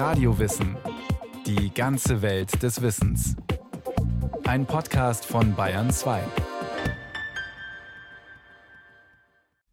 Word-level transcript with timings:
Radiowissen. 0.00 0.78
Die 1.44 1.74
ganze 1.74 2.22
Welt 2.22 2.62
des 2.62 2.80
Wissens. 2.80 3.36
Ein 4.44 4.64
Podcast 4.64 5.26
von 5.26 5.54
Bayern 5.54 5.90
2. 5.90 6.22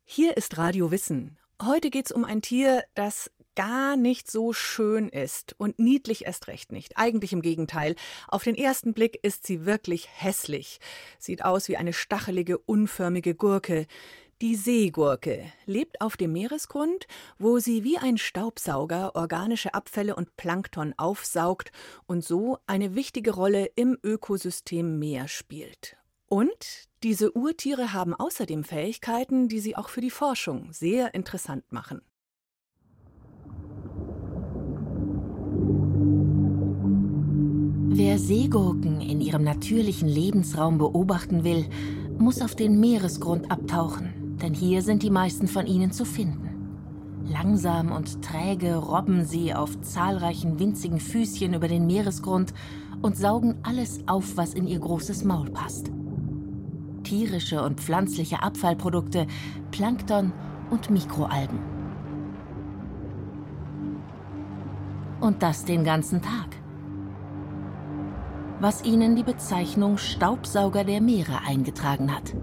Hier 0.03 0.35
ist 0.35 0.57
Radio 0.57 0.91
Wissen. 0.91 1.37
Heute 1.63 1.89
geht 1.89 2.07
es 2.07 2.11
um 2.11 2.25
ein 2.25 2.41
Tier, 2.41 2.83
das 2.93 3.31
gar 3.55 3.95
nicht 3.95 4.29
so 4.29 4.51
schön 4.51 5.07
ist 5.07 5.55
und 5.59 5.79
niedlich 5.79 6.25
erst 6.25 6.47
recht 6.47 6.73
nicht. 6.73 6.97
Eigentlich 6.97 7.31
im 7.31 7.41
Gegenteil. 7.41 7.95
Auf 8.27 8.43
den 8.43 8.55
ersten 8.55 8.93
Blick 8.93 9.17
ist 9.23 9.47
sie 9.47 9.65
wirklich 9.65 10.09
hässlich. 10.13 10.81
Sieht 11.19 11.45
aus 11.45 11.69
wie 11.69 11.77
eine 11.77 11.93
stachelige, 11.93 12.57
unförmige 12.57 13.33
Gurke. 13.33 13.87
Die 14.43 14.55
Seegurke 14.55 15.51
lebt 15.65 15.99
auf 15.99 16.15
dem 16.15 16.33
Meeresgrund, 16.33 17.07
wo 17.39 17.57
sie 17.57 17.83
wie 17.83 17.97
ein 17.97 18.19
Staubsauger 18.19 19.15
organische 19.15 19.73
Abfälle 19.73 20.15
und 20.15 20.37
Plankton 20.37 20.93
aufsaugt 20.95 21.71
und 22.05 22.23
so 22.23 22.59
eine 22.67 22.93
wichtige 22.93 23.33
Rolle 23.33 23.65
im 23.75 23.97
Ökosystem 24.03 24.99
Meer 24.99 25.27
spielt. 25.27 25.97
Und 26.27 26.87
diese 27.01 27.31
Urtiere 27.31 27.93
haben 27.93 28.13
außerdem 28.13 28.63
Fähigkeiten, 28.63 29.47
die 29.47 29.59
sie 29.59 29.75
auch 29.75 29.89
für 29.89 30.01
die 30.01 30.11
Forschung 30.11 30.71
sehr 30.71 31.15
interessant 31.15 31.71
machen. 31.71 32.01
Wer 37.89 38.19
Seegurken 38.19 39.01
in 39.01 39.19
ihrem 39.19 39.43
natürlichen 39.43 40.07
Lebensraum 40.07 40.77
beobachten 40.77 41.43
will, 41.43 41.67
muss 42.19 42.39
auf 42.43 42.53
den 42.53 42.79
Meeresgrund 42.79 43.49
abtauchen 43.49 44.16
denn 44.41 44.53
hier 44.53 44.81
sind 44.81 45.03
die 45.03 45.09
meisten 45.09 45.47
von 45.47 45.65
ihnen 45.65 45.91
zu 45.91 46.05
finden. 46.05 46.47
Langsam 47.25 47.91
und 47.91 48.21
träge 48.21 48.75
robben 48.75 49.25
sie 49.25 49.53
auf 49.53 49.81
zahlreichen 49.81 50.59
winzigen 50.59 50.99
Füßchen 50.99 51.53
über 51.53 51.67
den 51.67 51.85
Meeresgrund 51.85 52.53
und 53.01 53.17
saugen 53.17 53.55
alles 53.63 53.99
auf, 54.07 54.37
was 54.37 54.53
in 54.53 54.67
ihr 54.67 54.79
großes 54.79 55.23
Maul 55.23 55.49
passt. 55.49 55.91
Tierische 57.03 57.61
und 57.63 57.79
pflanzliche 57.79 58.43
Abfallprodukte, 58.43 59.27
Plankton 59.71 60.31
und 60.69 60.89
Mikroalgen. 60.89 61.59
Und 65.19 65.41
das 65.41 65.65
den 65.65 65.83
ganzen 65.83 66.21
Tag. 66.21 66.47
Was 68.59 68.83
ihnen 68.83 69.15
die 69.15 69.23
Bezeichnung 69.23 69.97
Staubsauger 69.97 70.83
der 70.83 71.01
Meere 71.01 71.39
eingetragen 71.45 72.13
hat. 72.15 72.33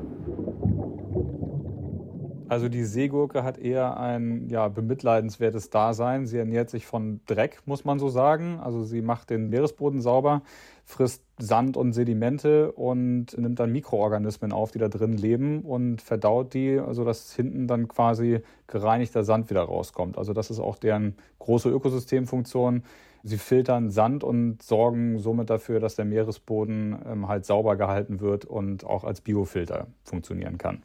Also 2.54 2.68
die 2.68 2.84
Seegurke 2.84 3.42
hat 3.42 3.58
eher 3.58 3.96
ein 3.96 4.48
ja, 4.48 4.68
bemitleidenswertes 4.68 5.70
Dasein. 5.70 6.24
Sie 6.24 6.38
ernährt 6.38 6.70
sich 6.70 6.86
von 6.86 7.20
Dreck, 7.26 7.58
muss 7.64 7.84
man 7.84 7.98
so 7.98 8.08
sagen. 8.08 8.60
Also 8.60 8.84
sie 8.84 9.02
macht 9.02 9.30
den 9.30 9.50
Meeresboden 9.50 10.00
sauber, 10.00 10.42
frisst 10.84 11.24
Sand 11.36 11.76
und 11.76 11.94
Sedimente 11.94 12.70
und 12.70 13.36
nimmt 13.36 13.58
dann 13.58 13.72
Mikroorganismen 13.72 14.52
auf, 14.52 14.70
die 14.70 14.78
da 14.78 14.86
drin 14.86 15.14
leben 15.16 15.62
und 15.62 16.00
verdaut 16.00 16.54
die, 16.54 16.80
sodass 16.92 17.34
hinten 17.34 17.66
dann 17.66 17.88
quasi 17.88 18.38
gereinigter 18.68 19.24
Sand 19.24 19.50
wieder 19.50 19.62
rauskommt. 19.62 20.16
Also 20.16 20.32
das 20.32 20.48
ist 20.48 20.60
auch 20.60 20.78
deren 20.78 21.16
große 21.40 21.68
Ökosystemfunktion. 21.68 22.84
Sie 23.24 23.38
filtern 23.38 23.90
Sand 23.90 24.22
und 24.22 24.62
sorgen 24.62 25.18
somit 25.18 25.50
dafür, 25.50 25.80
dass 25.80 25.96
der 25.96 26.04
Meeresboden 26.04 27.00
ähm, 27.04 27.26
halt 27.26 27.46
sauber 27.46 27.74
gehalten 27.74 28.20
wird 28.20 28.44
und 28.44 28.84
auch 28.84 29.02
als 29.02 29.22
Biofilter 29.22 29.88
funktionieren 30.04 30.56
kann. 30.56 30.84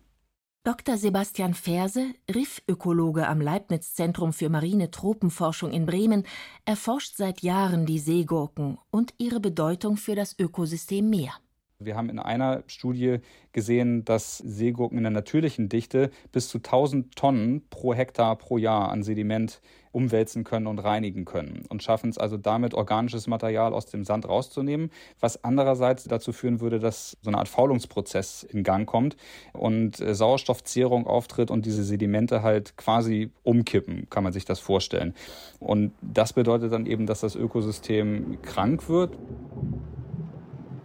Dr. 0.70 0.98
Sebastian 0.98 1.56
Ferse, 1.56 2.14
Riffökologe 2.30 3.28
am 3.28 3.42
Leibniz-Zentrum 3.42 4.34
für 4.34 4.50
marine 4.50 4.92
Tropenforschung 4.92 5.72
in 5.72 5.88
Bremen, 5.88 6.28
erforscht 6.64 7.16
seit 7.16 7.42
Jahren 7.42 7.88
die 7.88 7.98
Seegurken 7.98 8.78
und 8.92 9.16
ihre 9.18 9.40
Bedeutung 9.40 9.98
für 9.98 10.14
das 10.14 10.38
Ökosystem 10.38 11.10
Meer. 11.10 11.34
Wir 11.82 11.96
haben 11.96 12.10
in 12.10 12.20
einer 12.20 12.64
Studie 12.68 13.20
gesehen, 13.54 14.04
dass 14.04 14.40
Seegurken 14.40 14.98
in 14.98 15.06
der 15.06 15.12
natürlichen 15.12 15.70
Dichte 15.70 16.12
bis 16.34 16.50
zu 16.50 16.58
1000 16.58 17.16
Tonnen 17.16 17.70
pro 17.70 17.94
Hektar 17.94 18.36
pro 18.36 18.58
Jahr 18.58 18.90
an 18.90 19.02
Sediment 19.02 19.62
umwälzen 19.94 20.44
können 20.44 20.68
und 20.68 20.80
reinigen 20.80 21.24
können 21.24 21.64
und 21.70 21.82
schaffen 21.82 22.10
es 22.10 22.18
also 22.18 22.36
damit, 22.36 22.74
organisches 22.74 23.28
Material 23.28 23.74
aus 23.74 23.86
dem 23.86 24.04
Sand 24.04 24.28
rauszunehmen, 24.28 24.92
was 25.22 25.46
andererseits 25.46 26.04
dazu 26.04 26.34
führen 26.34 26.60
würde, 26.60 26.80
dass 26.80 27.16
so 27.22 27.30
eine 27.30 27.38
Art 27.38 27.48
Faulungsprozess 27.48 28.44
in 28.44 28.64
Gang 28.64 28.86
kommt 28.86 29.16
und 29.54 30.02
äh, 30.02 30.14
Sauerstoffzehrung 30.14 31.08
auftritt 31.08 31.50
und 31.50 31.66
diese 31.66 31.86
Sedimente 31.86 32.44
halt 32.44 32.76
quasi 32.76 33.32
umkippen, 33.44 34.10
kann 34.10 34.26
man 34.26 34.34
sich 34.34 34.44
das 34.44 34.60
vorstellen. 34.60 35.14
Und 35.62 35.94
das 36.02 36.34
bedeutet 36.34 36.74
dann 36.74 36.86
eben, 36.86 37.06
dass 37.06 37.22
das 37.22 37.38
Ökosystem 37.38 38.42
krank 38.42 38.90
wird. 38.90 39.18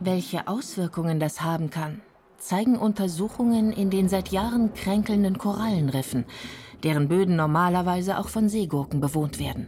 Welche 0.06 0.48
Auswirkungen 0.48 1.18
das 1.18 1.40
haben 1.40 1.70
kann, 1.70 2.02
zeigen 2.36 2.76
Untersuchungen 2.76 3.72
in 3.72 3.88
den 3.88 4.10
seit 4.10 4.32
Jahren 4.32 4.74
kränkelnden 4.74 5.38
Korallenriffen, 5.38 6.26
deren 6.82 7.08
Böden 7.08 7.36
normalerweise 7.36 8.18
auch 8.18 8.28
von 8.28 8.50
Seegurken 8.50 9.00
bewohnt 9.00 9.38
werden. 9.38 9.66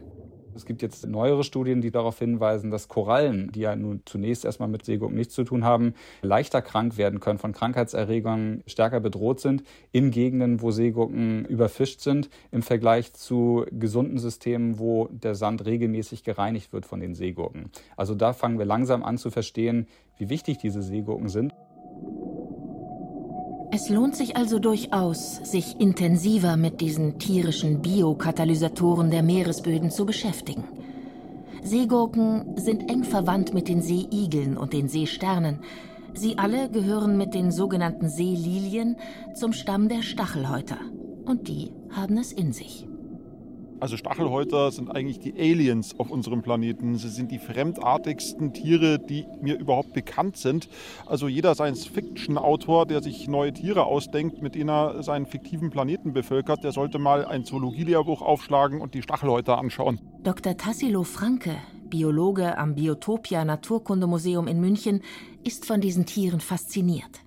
Es 0.56 0.64
gibt 0.64 0.80
jetzt 0.80 1.06
neuere 1.06 1.44
Studien, 1.44 1.82
die 1.82 1.90
darauf 1.90 2.18
hinweisen, 2.18 2.70
dass 2.70 2.88
Korallen, 2.88 3.52
die 3.52 3.60
ja 3.60 3.76
nun 3.76 4.00
zunächst 4.06 4.44
erstmal 4.46 4.68
mit 4.68 4.84
Seegurken 4.86 5.16
nichts 5.16 5.34
zu 5.34 5.44
tun 5.44 5.64
haben, 5.64 5.92
leichter 6.22 6.62
krank 6.62 6.96
werden 6.96 7.20
können, 7.20 7.38
von 7.38 7.52
Krankheitserregern 7.52 8.62
stärker 8.66 9.00
bedroht 9.00 9.40
sind, 9.40 9.64
in 9.92 10.10
Gegenden, 10.10 10.62
wo 10.62 10.70
Seegurken 10.70 11.44
überfischt 11.44 12.00
sind, 12.00 12.30
im 12.50 12.62
Vergleich 12.62 13.12
zu 13.12 13.66
gesunden 13.70 14.18
Systemen, 14.18 14.78
wo 14.78 15.08
der 15.10 15.34
Sand 15.34 15.66
regelmäßig 15.66 16.24
gereinigt 16.24 16.72
wird 16.72 16.86
von 16.86 17.00
den 17.00 17.14
Seegurken. 17.14 17.70
Also 17.96 18.14
da 18.14 18.32
fangen 18.32 18.58
wir 18.58 18.66
langsam 18.66 19.02
an 19.02 19.18
zu 19.18 19.30
verstehen, 19.30 19.86
wie 20.16 20.30
wichtig 20.30 20.56
diese 20.58 20.80
Seegurken 20.80 21.28
sind. 21.28 21.52
Es 23.76 23.90
lohnt 23.90 24.16
sich 24.16 24.38
also 24.38 24.58
durchaus, 24.58 25.36
sich 25.36 25.78
intensiver 25.78 26.56
mit 26.56 26.80
diesen 26.80 27.18
tierischen 27.18 27.82
Biokatalysatoren 27.82 29.10
der 29.10 29.22
Meeresböden 29.22 29.90
zu 29.90 30.06
beschäftigen. 30.06 30.64
Seegurken 31.62 32.56
sind 32.56 32.90
eng 32.90 33.04
verwandt 33.04 33.52
mit 33.52 33.68
den 33.68 33.82
Seeigeln 33.82 34.56
und 34.56 34.72
den 34.72 34.88
Seesternen. 34.88 35.58
Sie 36.14 36.38
alle 36.38 36.70
gehören 36.70 37.18
mit 37.18 37.34
den 37.34 37.52
sogenannten 37.52 38.08
Seelilien 38.08 38.96
zum 39.34 39.52
Stamm 39.52 39.90
der 39.90 40.00
Stachelhäuter. 40.00 40.78
Und 41.26 41.46
die 41.46 41.70
haben 41.90 42.16
es 42.16 42.32
in 42.32 42.54
sich. 42.54 42.88
Also 43.78 43.96
Stachelhäuter 43.96 44.70
sind 44.70 44.90
eigentlich 44.90 45.18
die 45.18 45.34
Aliens 45.34 45.98
auf 45.98 46.10
unserem 46.10 46.42
Planeten. 46.42 46.96
Sie 46.96 47.08
sind 47.08 47.30
die 47.30 47.38
fremdartigsten 47.38 48.52
Tiere, 48.52 48.98
die 48.98 49.26
mir 49.42 49.58
überhaupt 49.58 49.92
bekannt 49.92 50.36
sind. 50.36 50.68
Also 51.04 51.28
jeder 51.28 51.54
Science-Fiction-Autor, 51.54 52.86
der 52.86 53.02
sich 53.02 53.28
neue 53.28 53.52
Tiere 53.52 53.84
ausdenkt, 53.84 54.40
mit 54.40 54.54
denen 54.54 54.70
er 54.70 55.02
seinen 55.02 55.26
fiktiven 55.26 55.70
Planeten 55.70 56.12
bevölkert, 56.12 56.64
der 56.64 56.72
sollte 56.72 56.98
mal 56.98 57.26
ein 57.26 57.44
Zoologielehrbuch 57.44 58.22
aufschlagen 58.22 58.80
und 58.80 58.94
die 58.94 59.02
Stachelhäuter 59.02 59.58
anschauen. 59.58 60.00
Dr. 60.22 60.56
Tassilo 60.56 61.02
Franke, 61.02 61.56
Biologe 61.90 62.56
am 62.56 62.74
Biotopia 62.74 63.44
Naturkundemuseum 63.44 64.48
in 64.48 64.60
München, 64.60 65.02
ist 65.44 65.66
von 65.66 65.80
diesen 65.80 66.06
Tieren 66.06 66.40
fasziniert. 66.40 67.25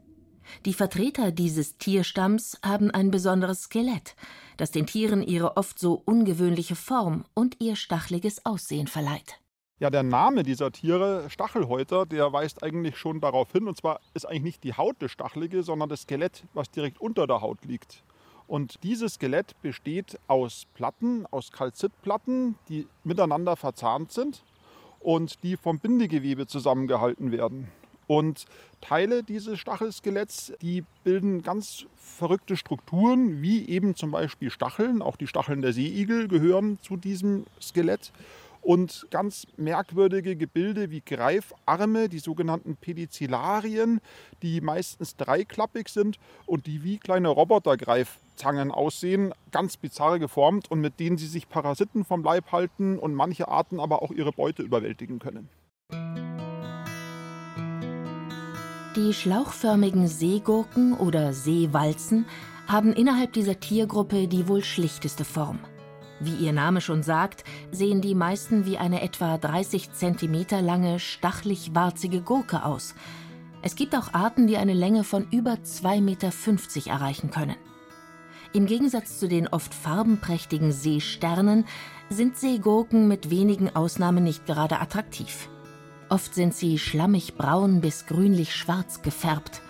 Die 0.65 0.73
Vertreter 0.73 1.31
dieses 1.31 1.77
Tierstamms 1.77 2.59
haben 2.63 2.91
ein 2.91 3.11
besonderes 3.11 3.63
Skelett, 3.63 4.15
das 4.57 4.71
den 4.71 4.85
Tieren 4.85 5.21
ihre 5.21 5.57
oft 5.57 5.79
so 5.79 6.01
ungewöhnliche 6.05 6.75
Form 6.75 7.25
und 7.33 7.57
ihr 7.59 7.75
stachliges 7.75 8.45
Aussehen 8.45 8.87
verleiht. 8.87 9.39
Ja, 9.79 9.89
der 9.89 10.03
Name 10.03 10.43
dieser 10.43 10.71
Tiere, 10.73 11.29
Stachelhäuter, 11.29 12.05
der 12.05 12.33
weist 12.33 12.63
eigentlich 12.63 12.97
schon 12.97 13.21
darauf 13.21 13.53
hin. 13.53 13.65
Und 13.67 13.77
zwar 13.77 14.01
ist 14.13 14.25
eigentlich 14.25 14.43
nicht 14.43 14.63
die 14.65 14.73
Haut 14.73 14.97
das 14.99 15.11
Stachelige, 15.11 15.63
sondern 15.63 15.87
das 15.87 16.01
Skelett, 16.01 16.43
was 16.53 16.69
direkt 16.69 16.99
unter 16.99 17.27
der 17.27 17.41
Haut 17.41 17.63
liegt. 17.63 18.03
Und 18.45 18.83
dieses 18.83 19.13
Skelett 19.13 19.55
besteht 19.61 20.19
aus 20.27 20.65
Platten, 20.73 21.25
aus 21.31 21.51
Kalzitplatten, 21.51 22.55
die 22.67 22.87
miteinander 23.05 23.55
verzahnt 23.55 24.11
sind 24.11 24.43
und 24.99 25.43
die 25.43 25.55
vom 25.55 25.79
Bindegewebe 25.79 26.45
zusammengehalten 26.45 27.31
werden. 27.31 27.69
Und 28.09 28.45
Teile 28.81 29.21
dieses 29.21 29.59
Stachelskeletts, 29.59 30.53
die 30.63 30.83
bilden 31.03 31.43
ganz 31.43 31.85
verrückte 31.95 32.57
Strukturen, 32.57 33.43
wie 33.43 33.69
eben 33.69 33.93
zum 33.93 34.09
Beispiel 34.09 34.49
Stacheln. 34.49 35.03
Auch 35.03 35.15
die 35.15 35.27
Stacheln 35.27 35.61
der 35.61 35.73
Seeigel 35.73 36.27
gehören 36.27 36.79
zu 36.81 36.97
diesem 36.97 37.45
Skelett. 37.61 38.11
Und 38.61 39.05
ganz 39.11 39.45
merkwürdige 39.57 40.35
Gebilde 40.35 40.89
wie 40.89 41.01
Greifarme, 41.01 42.09
die 42.09 42.17
sogenannten 42.17 42.77
Pedicillarien, 42.77 44.01
die 44.41 44.59
meistens 44.59 45.15
dreiklappig 45.15 45.89
sind 45.89 46.17
und 46.47 46.65
die 46.65 46.83
wie 46.83 46.97
kleine 46.97 47.27
Robotergreifzangen 47.27 48.71
aussehen, 48.71 49.35
ganz 49.51 49.77
bizarr 49.77 50.17
geformt 50.17 50.71
und 50.71 50.81
mit 50.81 50.99
denen 50.99 51.19
sie 51.19 51.27
sich 51.27 51.47
Parasiten 51.47 52.05
vom 52.05 52.23
Leib 52.23 52.51
halten 52.51 52.97
und 52.97 53.13
manche 53.13 53.49
Arten 53.49 53.79
aber 53.79 54.01
auch 54.01 54.09
ihre 54.09 54.31
Beute 54.31 54.63
überwältigen 54.63 55.19
können. 55.19 55.47
Die 58.99 59.13
schlauchförmigen 59.13 60.09
Seegurken 60.09 60.93
oder 60.93 61.31
Seewalzen 61.31 62.25
haben 62.67 62.91
innerhalb 62.91 63.31
dieser 63.31 63.57
Tiergruppe 63.57 64.27
die 64.27 64.49
wohl 64.49 64.61
schlichteste 64.61 65.23
Form. 65.23 65.59
Wie 66.19 66.35
ihr 66.35 66.51
Name 66.51 66.81
schon 66.81 67.01
sagt, 67.01 67.45
sehen 67.71 68.01
die 68.01 68.13
meisten 68.13 68.65
wie 68.65 68.77
eine 68.77 69.01
etwa 69.01 69.37
30 69.37 69.93
cm 69.93 70.47
lange, 70.65 70.99
stachlig-warzige 70.99 72.19
Gurke 72.19 72.65
aus. 72.65 72.93
Es 73.61 73.77
gibt 73.77 73.95
auch 73.95 74.13
Arten, 74.13 74.47
die 74.47 74.57
eine 74.57 74.73
Länge 74.73 75.05
von 75.05 75.25
über 75.31 75.53
2,50 75.53 76.01
Meter 76.01 76.91
erreichen 76.91 77.31
können. 77.31 77.55
Im 78.51 78.65
Gegensatz 78.65 79.17
zu 79.17 79.29
den 79.29 79.47
oft 79.47 79.73
farbenprächtigen 79.73 80.73
Seesternen 80.73 81.63
sind 82.09 82.35
Seegurken 82.35 83.07
mit 83.07 83.29
wenigen 83.29 83.73
Ausnahmen 83.73 84.25
nicht 84.25 84.45
gerade 84.45 84.81
attraktiv. 84.81 85.47
Oft 86.09 86.33
sind 86.33 86.55
sie 86.55 86.79
schlammig 86.79 87.35
braun 87.35 87.81
bis 87.81 88.07
grünlich 88.07 88.55
schwarz 88.55 89.03
gefärbt. 89.03 89.61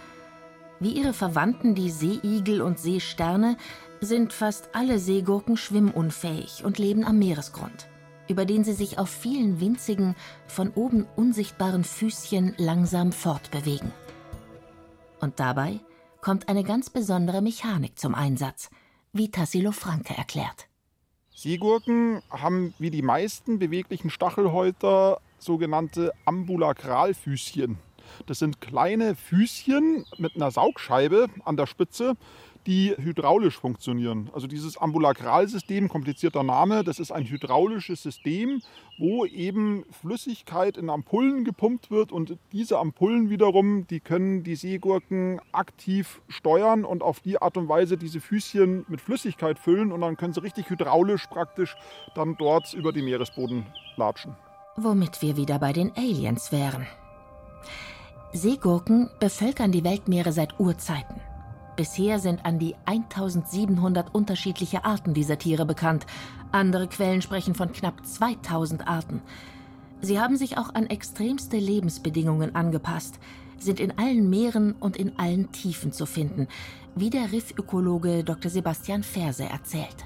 Wie 0.80 0.94
ihre 0.94 1.13
Verwandten, 1.13 1.75
die 1.75 1.89
Seeigel 1.89 2.62
und 2.62 2.80
Seesterne, 2.80 3.57
sind 4.00 4.31
fast 4.31 4.69
alle 4.74 5.00
Seegurken 5.00 5.57
schwimmunfähig 5.57 6.63
und 6.63 6.77
leben 6.77 7.03
am 7.03 7.19
Meeresgrund, 7.19 7.89
über 8.30 8.45
den 8.45 8.63
sie 8.63 8.71
sich 8.71 8.97
auf 8.97 9.09
vielen 9.09 9.59
winzigen, 9.59 10.15
von 10.47 10.71
oben 10.71 11.06
unsichtbaren 11.18 11.83
Füßchen 11.83 12.53
langsam 12.57 13.12
fortbewegen. 13.12 13.91
Und 15.19 15.41
dabei 15.41 15.81
kommt 16.21 16.47
eine 16.47 16.63
ganz 16.63 16.89
besondere 16.89 17.41
Mechanik 17.41 18.00
zum 18.00 18.15
Einsatz, 18.15 18.69
wie 19.12 19.31
Tassilo 19.31 19.74
Franke 19.74 20.15
erklärt. 20.18 20.68
Seegurken 21.36 22.21
haben 22.30 22.74
wie 22.80 22.91
die 22.91 23.01
meisten 23.01 23.59
beweglichen 23.59 24.09
Stachelhäuter 24.09 25.19
sogenannte 25.41 26.12
Ambulakralfüßchen. 26.25 27.77
Das 28.25 28.39
sind 28.39 28.62
kleine 28.62 29.15
Füßchen 29.15 30.06
mit 30.18 30.36
einer 30.36 30.51
Saugscheibe 30.51 31.27
an 31.45 31.57
der 31.57 31.68
Spitze, 31.68 32.15
die 32.68 32.94
hydraulisch 32.97 33.57
funktionieren. 33.57 34.30
Also 34.33 34.45
dieses 34.45 34.77
Ambulakralsystem, 34.77 35.88
komplizierter 35.88 36.44
Name, 36.44 36.83
das 36.83 37.00
ist 37.00 37.12
ein 37.12 37.25
hydraulisches 37.27 38.03
System, 38.03 38.62
wo 38.97 39.25
eben 39.25 39.86
Flüssigkeit 39.91 40.77
in 40.77 40.89
Ampullen 40.89 41.45
gepumpt 41.45 41.89
wird 41.89 42.12
und 42.12 42.38
diese 42.51 42.77
Ampullen 42.77 43.30
wiederum, 43.30 43.88
die 43.88 44.01
können 44.01 44.44
die 44.44 44.56
Seegurken 44.56 45.39
aktiv 45.51 46.21
steuern 46.27 46.83
und 46.83 47.01
auf 47.01 47.21
die 47.21 47.41
Art 47.41 47.56
und 47.57 47.69
Weise 47.69 47.97
diese 47.97 48.19
Füßchen 48.19 48.86
mit 48.89 49.00
Flüssigkeit 49.00 49.57
füllen 49.57 49.91
und 49.91 50.01
dann 50.01 50.18
können 50.18 50.33
sie 50.33 50.44
richtig 50.44 50.69
hydraulisch 50.69 51.27
praktisch 51.27 51.75
dann 52.13 52.36
dort 52.38 52.74
über 52.74 52.91
den 52.91 53.06
Meeresboden 53.06 53.65
latschen. 53.95 54.36
Womit 54.75 55.21
wir 55.21 55.36
wieder 55.36 55.60
bei 55.60 55.74
den 55.74 55.92
Aliens 55.98 56.51
wären. 56.51 56.88
Seegurken 58.31 59.10
bevölkern 59.19 59.71
die 59.71 59.83
Weltmeere 59.83 60.31
seit 60.31 60.60
Urzeiten. 60.60 61.19
Bisher 61.75 62.19
sind 62.19 62.45
an 62.45 62.60
die 62.60 62.75
1700 62.86 64.13
unterschiedliche 64.13 64.86
Arten 64.86 65.13
dieser 65.13 65.38
Tiere 65.38 65.66
bekannt. 65.66 66.06
Andere 66.51 66.88
Quellen 66.88 67.21
sprechen 67.21 67.56
von 67.56 67.71
knapp 67.71 68.06
2000 68.06 68.88
Arten. 68.88 69.21
Sie 70.01 70.19
haben 70.19 70.38
sich 70.38 70.57
auch 70.57 70.74
an 70.74 70.88
extremste 70.88 71.57
Lebensbedingungen 71.57 72.56
angepasst, 72.56 73.19
sind 73.57 73.80
in 73.80 73.98
allen 73.98 74.30
Meeren 74.30 74.74
und 74.74 74.95
in 74.95 75.18
allen 75.18 75.51
Tiefen 75.51 75.92
zu 75.92 76.06
finden, 76.06 76.48
wie 76.95 77.10
der 77.10 77.31
Riffökologe 77.31 78.24
Dr. 78.24 78.50
Sebastian 78.50 79.04
Ferse 79.04 79.44
erzählt. 79.44 80.06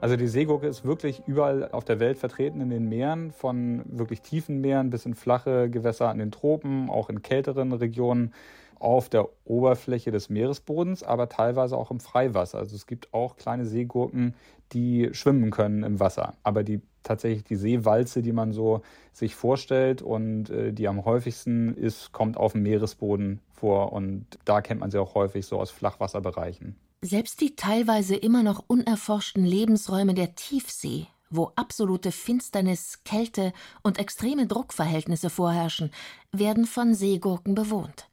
Also 0.00 0.16
die 0.16 0.28
Seegurke 0.28 0.66
ist 0.66 0.84
wirklich 0.84 1.22
überall 1.26 1.70
auf 1.70 1.84
der 1.84 1.98
Welt 2.00 2.18
vertreten 2.18 2.60
in 2.60 2.68
den 2.68 2.88
Meeren, 2.88 3.32
von 3.32 3.82
wirklich 3.86 4.20
tiefen 4.20 4.60
Meeren 4.60 4.90
bis 4.90 5.06
in 5.06 5.14
flache 5.14 5.70
Gewässer 5.70 6.10
an 6.10 6.18
den 6.18 6.30
Tropen, 6.30 6.90
auch 6.90 7.08
in 7.08 7.22
kälteren 7.22 7.72
Regionen 7.72 8.34
auf 8.78 9.08
der 9.08 9.26
Oberfläche 9.46 10.10
des 10.10 10.28
Meeresbodens, 10.28 11.02
aber 11.02 11.30
teilweise 11.30 11.78
auch 11.78 11.90
im 11.90 11.98
Freiwasser. 11.98 12.58
Also 12.58 12.76
es 12.76 12.86
gibt 12.86 13.14
auch 13.14 13.36
kleine 13.36 13.64
Seegurken, 13.64 14.34
die 14.72 15.08
schwimmen 15.12 15.50
können 15.50 15.82
im 15.82 15.98
Wasser. 15.98 16.34
Aber 16.42 16.62
die 16.62 16.82
tatsächlich 17.02 17.44
die 17.44 17.56
Seewalze, 17.56 18.20
die 18.20 18.32
man 18.32 18.52
so 18.52 18.82
sich 19.12 19.34
vorstellt 19.34 20.02
und 20.02 20.50
äh, 20.50 20.72
die 20.72 20.88
am 20.88 21.06
häufigsten 21.06 21.74
ist, 21.74 22.12
kommt 22.12 22.36
auf 22.36 22.52
dem 22.52 22.62
Meeresboden 22.62 23.40
vor 23.54 23.92
und 23.92 24.26
da 24.44 24.60
kennt 24.60 24.80
man 24.80 24.90
sie 24.90 25.00
auch 25.00 25.14
häufig 25.14 25.46
so 25.46 25.58
aus 25.58 25.70
Flachwasserbereichen. 25.70 26.76
Selbst 27.06 27.40
die 27.40 27.54
teilweise 27.54 28.16
immer 28.16 28.42
noch 28.42 28.64
unerforschten 28.66 29.44
Lebensräume 29.44 30.12
der 30.12 30.34
Tiefsee, 30.34 31.06
wo 31.30 31.52
absolute 31.54 32.10
Finsternis, 32.10 33.04
Kälte 33.04 33.52
und 33.84 34.00
extreme 34.00 34.48
Druckverhältnisse 34.48 35.30
vorherrschen, 35.30 35.92
werden 36.32 36.66
von 36.66 36.94
Seegurken 36.94 37.54
bewohnt. 37.54 38.08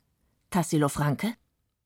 Tassilo 0.52 0.90
Franke 0.90 1.34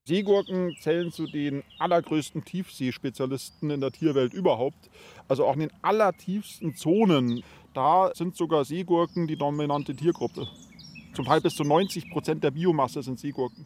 Seegurken 0.03 0.75
zählen 0.81 1.09
zu 1.09 1.27
den 1.27 1.63
allergrößten 1.79 2.43
Tiefseespezialisten 2.43 3.69
in 3.69 3.79
der 3.79 3.93
Tierwelt 3.93 4.33
überhaupt. 4.33 4.89
Also 5.29 5.45
auch 5.45 5.53
in 5.53 5.61
den 5.61 5.73
allertiefsten 5.81 6.75
Zonen, 6.75 7.41
da 7.73 8.11
sind 8.15 8.35
sogar 8.35 8.65
Seegurken 8.65 9.27
die 9.27 9.37
dominante 9.37 9.95
Tiergruppe. 9.95 10.45
Zum 11.13 11.23
Teil 11.23 11.39
bis 11.39 11.55
zu 11.55 11.63
90 11.63 12.11
Prozent 12.11 12.43
der 12.43 12.51
Biomasse 12.51 13.01
sind 13.01 13.17
Seegurken. 13.17 13.65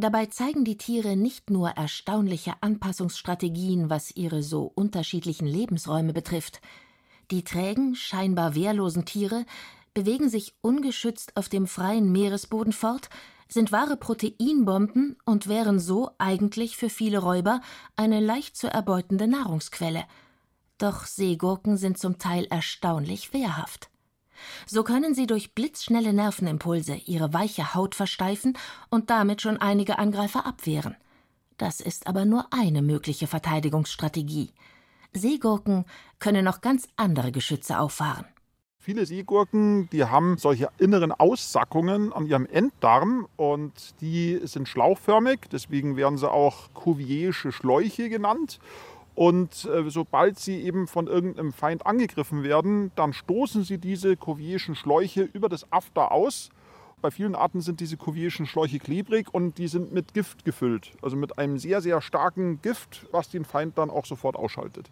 Dabei 0.00 0.24
zeigen 0.24 0.64
die 0.64 0.78
Tiere 0.78 1.14
nicht 1.14 1.50
nur 1.50 1.72
erstaunliche 1.72 2.54
Anpassungsstrategien, 2.62 3.90
was 3.90 4.16
ihre 4.16 4.42
so 4.42 4.72
unterschiedlichen 4.74 5.46
Lebensräume 5.46 6.14
betrifft. 6.14 6.62
Die 7.30 7.44
trägen, 7.44 7.94
scheinbar 7.94 8.54
wehrlosen 8.54 9.04
Tiere 9.04 9.44
bewegen 9.92 10.30
sich 10.30 10.54
ungeschützt 10.62 11.36
auf 11.36 11.50
dem 11.50 11.66
freien 11.66 12.10
Meeresboden 12.12 12.72
fort, 12.72 13.10
sind 13.46 13.72
wahre 13.72 13.98
Proteinbomben 13.98 15.18
und 15.26 15.48
wären 15.48 15.78
so 15.78 16.12
eigentlich 16.16 16.78
für 16.78 16.88
viele 16.88 17.18
Räuber 17.18 17.60
eine 17.94 18.20
leicht 18.20 18.56
zu 18.56 18.68
erbeutende 18.68 19.28
Nahrungsquelle. 19.28 20.04
Doch 20.78 21.04
Seegurken 21.04 21.76
sind 21.76 21.98
zum 21.98 22.16
Teil 22.16 22.46
erstaunlich 22.48 23.34
wehrhaft. 23.34 23.89
So 24.66 24.82
können 24.82 25.14
sie 25.14 25.26
durch 25.26 25.54
blitzschnelle 25.54 26.12
Nervenimpulse 26.12 26.94
ihre 26.94 27.32
weiche 27.32 27.74
Haut 27.74 27.94
versteifen 27.94 28.56
und 28.88 29.10
damit 29.10 29.42
schon 29.42 29.56
einige 29.56 29.98
Angreifer 29.98 30.46
abwehren. 30.46 30.96
Das 31.58 31.80
ist 31.80 32.06
aber 32.06 32.24
nur 32.24 32.46
eine 32.50 32.82
mögliche 32.82 33.26
Verteidigungsstrategie. 33.26 34.52
Seegurken 35.12 35.84
können 36.18 36.44
noch 36.44 36.60
ganz 36.60 36.88
andere 36.96 37.32
Geschütze 37.32 37.78
auffahren. 37.78 38.26
Viele 38.82 39.04
Seegurken, 39.04 39.90
die 39.90 40.04
haben 40.04 40.38
solche 40.38 40.70
inneren 40.78 41.12
Aussackungen 41.12 42.14
an 42.14 42.26
ihrem 42.26 42.46
Enddarm 42.46 43.28
und 43.36 44.00
die 44.00 44.40
sind 44.44 44.68
schlauchförmig, 44.68 45.40
deswegen 45.52 45.96
werden 45.96 46.16
sie 46.16 46.30
auch 46.30 46.72
Cuviersche 46.72 47.52
Schläuche 47.52 48.08
genannt. 48.08 48.58
Und 49.14 49.64
äh, 49.66 49.90
sobald 49.90 50.38
sie 50.38 50.60
eben 50.62 50.86
von 50.86 51.06
irgendeinem 51.06 51.52
Feind 51.52 51.86
angegriffen 51.86 52.42
werden, 52.42 52.92
dann 52.94 53.12
stoßen 53.12 53.64
sie 53.64 53.78
diese 53.78 54.16
Cuvierschen 54.16 54.74
Schläuche 54.74 55.22
über 55.22 55.48
das 55.48 55.70
After 55.72 56.12
aus. 56.12 56.50
Bei 57.02 57.10
vielen 57.10 57.34
Arten 57.34 57.60
sind 57.60 57.80
diese 57.80 57.96
Cuvierschen 57.96 58.46
Schläuche 58.46 58.78
klebrig 58.78 59.32
und 59.32 59.58
die 59.58 59.68
sind 59.68 59.92
mit 59.92 60.14
Gift 60.14 60.44
gefüllt. 60.44 60.92
Also 61.02 61.16
mit 61.16 61.38
einem 61.38 61.58
sehr, 61.58 61.80
sehr 61.80 62.00
starken 62.02 62.60
Gift, 62.62 63.06
was 63.10 63.28
den 63.28 63.44
Feind 63.44 63.78
dann 63.78 63.90
auch 63.90 64.04
sofort 64.04 64.36
ausschaltet. 64.36 64.90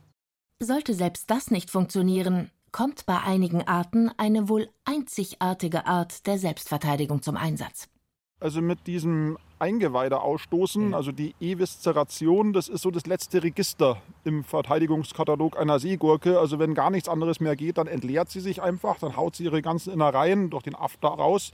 Sollte 0.60 0.94
selbst 0.94 1.30
das 1.30 1.50
nicht 1.50 1.70
funktionieren, 1.70 2.50
kommt 2.72 3.06
bei 3.06 3.20
einigen 3.20 3.66
Arten 3.66 4.10
eine 4.16 4.48
wohl 4.48 4.68
einzigartige 4.84 5.86
Art 5.86 6.26
der 6.26 6.38
Selbstverteidigung 6.38 7.22
zum 7.22 7.36
Einsatz. 7.36 7.88
Also 8.40 8.62
mit 8.62 8.86
diesem 8.86 9.36
Eingeweideausstoßen, 9.58 10.94
also 10.94 11.10
die 11.10 11.34
Evisceration, 11.40 12.52
das 12.52 12.68
ist 12.68 12.82
so 12.82 12.92
das 12.92 13.06
letzte 13.06 13.42
Register 13.42 14.00
im 14.24 14.44
Verteidigungskatalog 14.44 15.58
einer 15.58 15.80
Seegurke. 15.80 16.38
Also 16.38 16.60
wenn 16.60 16.74
gar 16.74 16.90
nichts 16.90 17.08
anderes 17.08 17.40
mehr 17.40 17.56
geht, 17.56 17.78
dann 17.78 17.88
entleert 17.88 18.30
sie 18.30 18.40
sich 18.40 18.62
einfach, 18.62 19.00
dann 19.00 19.16
haut 19.16 19.34
sie 19.34 19.44
ihre 19.44 19.60
ganzen 19.60 19.92
Innereien 19.92 20.50
durch 20.50 20.62
den 20.62 20.76
After 20.76 21.08
raus. 21.08 21.52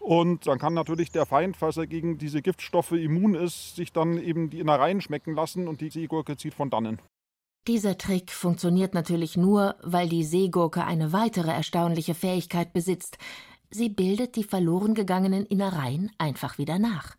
Und 0.00 0.46
dann 0.46 0.58
kann 0.58 0.74
natürlich 0.74 1.10
der 1.10 1.24
Feind, 1.24 1.56
falls 1.56 1.78
er 1.78 1.86
gegen 1.86 2.18
diese 2.18 2.42
Giftstoffe 2.42 2.92
immun 2.92 3.34
ist, 3.34 3.76
sich 3.76 3.92
dann 3.92 4.22
eben 4.22 4.50
die 4.50 4.60
Innereien 4.60 5.00
schmecken 5.00 5.34
lassen 5.34 5.66
und 5.66 5.80
die 5.80 5.90
Seegurke 5.90 6.36
zieht 6.36 6.54
von 6.54 6.70
dannen. 6.70 7.00
Dieser 7.66 7.98
Trick 7.98 8.30
funktioniert 8.30 8.94
natürlich 8.94 9.36
nur, 9.36 9.74
weil 9.82 10.08
die 10.08 10.24
Seegurke 10.24 10.84
eine 10.84 11.12
weitere 11.12 11.50
erstaunliche 11.50 12.14
Fähigkeit 12.14 12.72
besitzt. 12.72 13.18
Sie 13.70 13.88
bildet 13.88 14.36
die 14.36 14.44
verloren 14.44 14.94
gegangenen 14.94 15.44
Innereien 15.46 16.10
einfach 16.18 16.58
wieder 16.58 16.78
nach. 16.78 17.16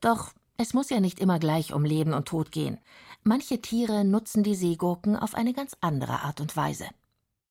Doch 0.00 0.32
es 0.56 0.74
muss 0.74 0.90
ja 0.90 1.00
nicht 1.00 1.20
immer 1.20 1.38
gleich 1.38 1.72
um 1.72 1.84
Leben 1.84 2.12
und 2.12 2.26
Tod 2.26 2.52
gehen. 2.52 2.78
Manche 3.22 3.60
Tiere 3.60 4.04
nutzen 4.04 4.42
die 4.42 4.54
Seegurken 4.54 5.16
auf 5.16 5.34
eine 5.34 5.52
ganz 5.52 5.76
andere 5.80 6.22
Art 6.22 6.40
und 6.40 6.56
Weise. 6.56 6.86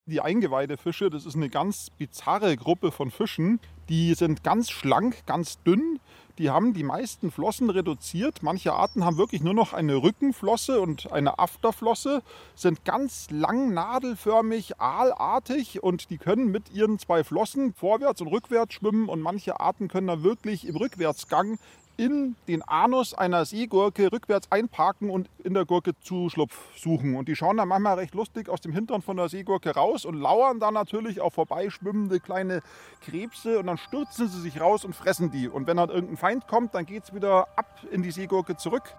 Die 0.05 0.21
Eingeweidefische, 0.21 1.09
das 1.09 1.25
ist 1.25 1.35
eine 1.35 1.49
ganz 1.49 1.89
bizarre 1.89 2.55
Gruppe 2.55 2.91
von 2.91 3.11
Fischen. 3.11 3.59
Die 3.89 4.13
sind 4.13 4.43
ganz 4.43 4.69
schlank, 4.69 5.25
ganz 5.25 5.61
dünn, 5.63 5.99
die 6.38 6.50
haben 6.50 6.74
die 6.74 6.84
meisten 6.84 7.32
Flossen 7.32 7.70
reduziert. 7.70 8.44
Manche 8.44 8.74
Arten 8.74 9.03
haben 9.03 9.17
wirklich 9.17 9.41
nur 9.41 9.53
noch 9.53 9.74
eine 9.74 9.96
Rückenflosse 9.96 10.79
und 10.79 11.12
eine 11.12 11.39
Afterflosse, 11.39 12.22
sind 12.56 12.86
ganz 12.86 13.29
lang 13.32 13.74
nadelförmig, 13.74 14.79
aalartig 14.79 15.82
und 15.82 16.10
die 16.10 16.17
können 16.17 16.51
mit 16.51 16.72
ihren 16.72 17.00
zwei 17.00 17.24
Flossen 17.24 17.74
vorwärts 17.74 18.22
und 18.22 18.27
rückwärts 18.27 18.75
schwimmen 18.75 19.10
und 19.10 19.22
manche 19.22 19.60
Arten 19.60 19.88
können 19.88 20.08
da 20.08 20.24
wirklich 20.24 20.67
im 20.67 20.75
Rückwärtsgang 20.75 21.58
in 21.97 22.35
den 22.47 22.61
Anus 22.61 23.15
einer 23.15 23.43
Seegurke 23.45 24.11
rückwärts 24.11 24.51
einparken 24.51 25.09
und 25.09 25.29
in 25.43 25.55
der 25.55 25.65
Gurke 25.65 25.99
Zuschlupf 25.99 26.55
suchen. 26.77 27.15
Und 27.15 27.27
die 27.27 27.35
schauen 27.35 27.57
dann 27.57 27.67
manchmal 27.67 27.95
recht 27.95 28.13
lustig 28.13 28.49
aus 28.49 28.61
dem 28.61 28.71
Hintern 28.71 29.01
von 29.01 29.17
der 29.17 29.29
Seegurke 29.29 29.71
raus 29.71 30.05
und 30.05 30.15
lauern 30.15 30.59
dann 30.59 30.75
natürlich 30.75 31.19
auf 31.21 31.33
vorbeischwimmende 31.33 32.19
kleine 32.19 32.61
Krebse 33.01 33.59
und 33.59 33.65
dann 33.65 33.77
stürzen 33.77 34.27
sie 34.27 34.39
sich 34.39 34.61
raus 34.61 34.85
und 34.85 34.95
fressen 34.95 35.31
die. 35.31 35.49
Und 35.49 35.65
wenn 35.65 35.77
dann 35.77 35.89
irgendein 35.89 36.17
Feind 36.17 36.47
kommt, 36.47 36.75
dann 36.75 36.85
geht 36.85 37.05
es 37.05 37.13
wieder 37.15 37.47
ab 37.55 37.79
in 37.91 38.03
die 38.03 38.11
Seegurke 38.11 38.55
zurück. 38.57 38.93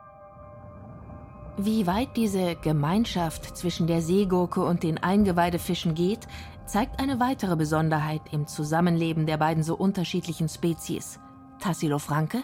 Wie 1.56 1.86
weit 1.86 2.16
diese 2.16 2.56
Gemeinschaft 2.56 3.56
zwischen 3.56 3.86
der 3.86 4.02
Seegurke 4.02 4.64
und 4.64 4.82
den 4.82 4.98
Eingeweidefischen 4.98 5.94
geht, 5.94 6.26
zeigt 6.66 7.00
eine 7.00 7.18
weitere 7.20 7.56
Besonderheit 7.56 8.22
im 8.32 8.46
Zusammenleben 8.46 9.26
der 9.26 9.38
beiden 9.38 9.62
so 9.62 9.76
unterschiedlichen 9.76 10.48
Spezies. 10.48 11.18
Tassilo 11.58 11.98
Franke? 11.98 12.42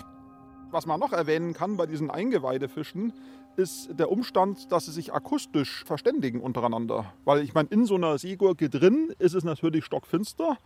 Was 0.75 0.87
man 0.87 0.99
noch 0.99 1.13
erwähnen 1.13 1.55
kann 1.55 1.77
bei 1.77 1.87
diesen 1.87 2.11
Eingeweidefischen, 2.11 3.13
ist 3.57 3.97
der 3.97 4.11
Umstand, 4.11 4.73
dass 4.73 4.87
sie 4.87 4.91
sich 4.91 5.15
akustisch 5.15 5.85
verständigen 5.85 6.41
untereinander. 6.41 7.13
Weil 7.25 7.45
ich 7.45 7.55
meine, 7.55 7.69
in 7.69 7.87
so 7.87 7.95
einer 7.95 8.19
Seegurke 8.19 8.69
drin 8.69 9.15
ist 9.21 9.35
es 9.35 9.45
natürlich 9.45 9.85
stockfinster 9.85 10.59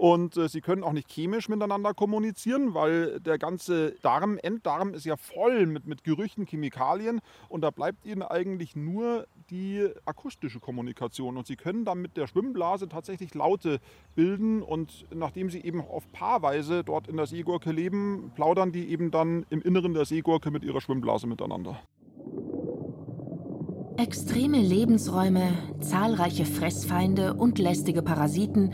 und 0.00 0.38
äh, 0.38 0.48
sie 0.48 0.62
können 0.62 0.82
auch 0.82 0.94
nicht 0.94 1.12
chemisch 1.12 1.50
miteinander 1.50 1.92
kommunizieren, 1.92 2.72
weil 2.72 3.20
der 3.20 3.36
ganze 3.36 3.96
Darm, 4.00 4.38
Enddarm 4.38 4.94
ist 4.94 5.04
ja 5.04 5.18
voll 5.18 5.66
mit, 5.66 5.86
mit 5.86 6.04
Gerüchen, 6.04 6.46
Chemikalien 6.46 7.20
und 7.50 7.60
da 7.60 7.70
bleibt 7.70 8.06
ihnen 8.06 8.22
eigentlich 8.22 8.74
nur 8.74 9.26
die 9.50 9.86
akustische 10.06 10.58
Kommunikation. 10.58 11.36
Und 11.36 11.46
sie 11.46 11.56
können 11.56 11.84
dann 11.84 12.00
mit 12.00 12.16
der 12.16 12.28
Schwimmblase 12.28 12.88
tatsächlich 12.88 13.34
Laute 13.34 13.78
bilden 14.14 14.62
und 14.62 15.04
nachdem 15.14 15.50
sie 15.50 15.60
eben 15.60 15.82
auf 15.82 16.10
Paarweise 16.12 16.82
dort 16.82 17.06
in 17.06 17.18
der 17.18 17.26
Seegurke 17.26 17.70
leben, 17.70 18.32
plaudern 18.34 18.72
die 18.72 18.88
eben 18.88 19.10
dann 19.10 19.44
im 19.50 19.60
Inneren 19.60 19.92
der 19.92 20.06
Seegurke 20.06 20.50
mit 20.50 20.64
ihrer 20.64 20.80
Schwimmblase 20.80 21.26
miteinander. 21.26 21.78
Extreme 23.98 24.62
Lebensräume, 24.62 25.52
zahlreiche 25.82 26.46
Fressfeinde 26.46 27.34
und 27.34 27.58
lästige 27.58 28.00
Parasiten 28.00 28.72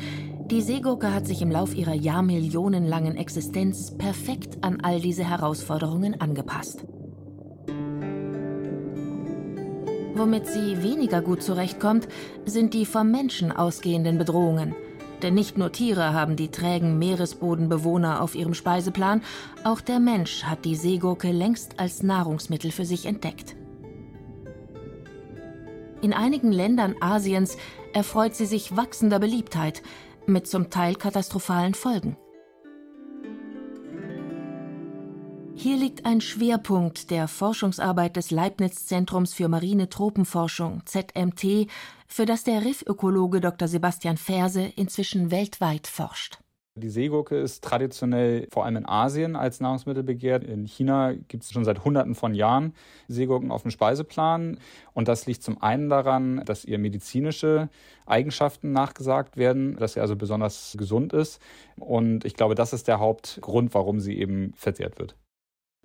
die 0.50 0.62
Seegurke 0.62 1.12
hat 1.12 1.26
sich 1.26 1.42
im 1.42 1.50
Lauf 1.50 1.74
ihrer 1.74 1.94
jahrmillionenlangen 1.94 3.16
Existenz 3.16 3.96
perfekt 3.96 4.62
an 4.62 4.80
all 4.80 5.00
diese 5.00 5.24
Herausforderungen 5.24 6.20
angepasst. 6.20 6.84
Womit 10.14 10.46
sie 10.46 10.82
weniger 10.82 11.20
gut 11.20 11.42
zurechtkommt, 11.42 12.08
sind 12.46 12.74
die 12.74 12.86
vom 12.86 13.10
Menschen 13.10 13.50
ausgehenden 13.52 14.18
Bedrohungen. 14.18 14.74
Denn 15.22 15.34
nicht 15.34 15.58
nur 15.58 15.72
Tiere 15.72 16.12
haben 16.12 16.36
die 16.36 16.50
trägen 16.50 16.98
Meeresbodenbewohner 16.98 18.22
auf 18.22 18.34
ihrem 18.34 18.54
Speiseplan, 18.54 19.22
auch 19.64 19.80
der 19.80 19.98
Mensch 19.98 20.44
hat 20.44 20.64
die 20.64 20.76
Seegurke 20.76 21.32
längst 21.32 21.80
als 21.80 22.02
Nahrungsmittel 22.02 22.70
für 22.70 22.84
sich 22.84 23.06
entdeckt. 23.06 23.56
In 26.02 26.12
einigen 26.12 26.52
Ländern 26.52 26.94
Asiens 27.00 27.56
erfreut 27.92 28.36
sie 28.36 28.46
sich 28.46 28.76
wachsender 28.76 29.18
Beliebtheit, 29.18 29.82
mit 30.28 30.46
zum 30.46 30.70
Teil 30.70 30.94
katastrophalen 30.94 31.74
Folgen. 31.74 32.16
Hier 35.58 35.78
liegt 35.78 36.04
ein 36.04 36.20
Schwerpunkt 36.20 37.10
der 37.10 37.28
Forschungsarbeit 37.28 38.16
des 38.16 38.30
Leibniz-Zentrums 38.30 39.32
für 39.32 39.48
marine 39.48 39.88
Tropenforschung 39.88 40.82
ZMT, 40.84 41.68
für 42.06 42.26
das 42.26 42.44
der 42.44 42.64
Riffökologe 42.64 43.40
Dr. 43.40 43.66
Sebastian 43.66 44.18
Ferse 44.18 44.70
inzwischen 44.76 45.30
weltweit 45.30 45.86
forscht. 45.86 46.38
Die 46.78 46.90
Seegurke 46.90 47.38
ist 47.38 47.64
traditionell 47.64 48.48
vor 48.50 48.66
allem 48.66 48.76
in 48.76 48.86
Asien 48.86 49.34
als 49.34 49.60
Nahrungsmittel 49.60 50.02
begehrt. 50.02 50.44
In 50.44 50.66
China 50.66 51.14
gibt 51.14 51.42
es 51.42 51.50
schon 51.50 51.64
seit 51.64 51.86
Hunderten 51.86 52.14
von 52.14 52.34
Jahren 52.34 52.74
Seegurken 53.08 53.50
auf 53.50 53.62
dem 53.62 53.70
Speiseplan. 53.70 54.58
Und 54.92 55.08
das 55.08 55.24
liegt 55.24 55.42
zum 55.42 55.62
einen 55.62 55.88
daran, 55.88 56.44
dass 56.44 56.66
ihr 56.66 56.78
medizinische 56.78 57.70
Eigenschaften 58.04 58.72
nachgesagt 58.72 59.38
werden, 59.38 59.76
dass 59.76 59.94
sie 59.94 60.00
also 60.00 60.16
besonders 60.16 60.76
gesund 60.78 61.14
ist. 61.14 61.40
Und 61.78 62.26
ich 62.26 62.34
glaube, 62.34 62.54
das 62.54 62.74
ist 62.74 62.88
der 62.88 63.00
Hauptgrund, 63.00 63.72
warum 63.72 63.98
sie 63.98 64.18
eben 64.18 64.52
verzehrt 64.54 64.98
wird. 64.98 65.16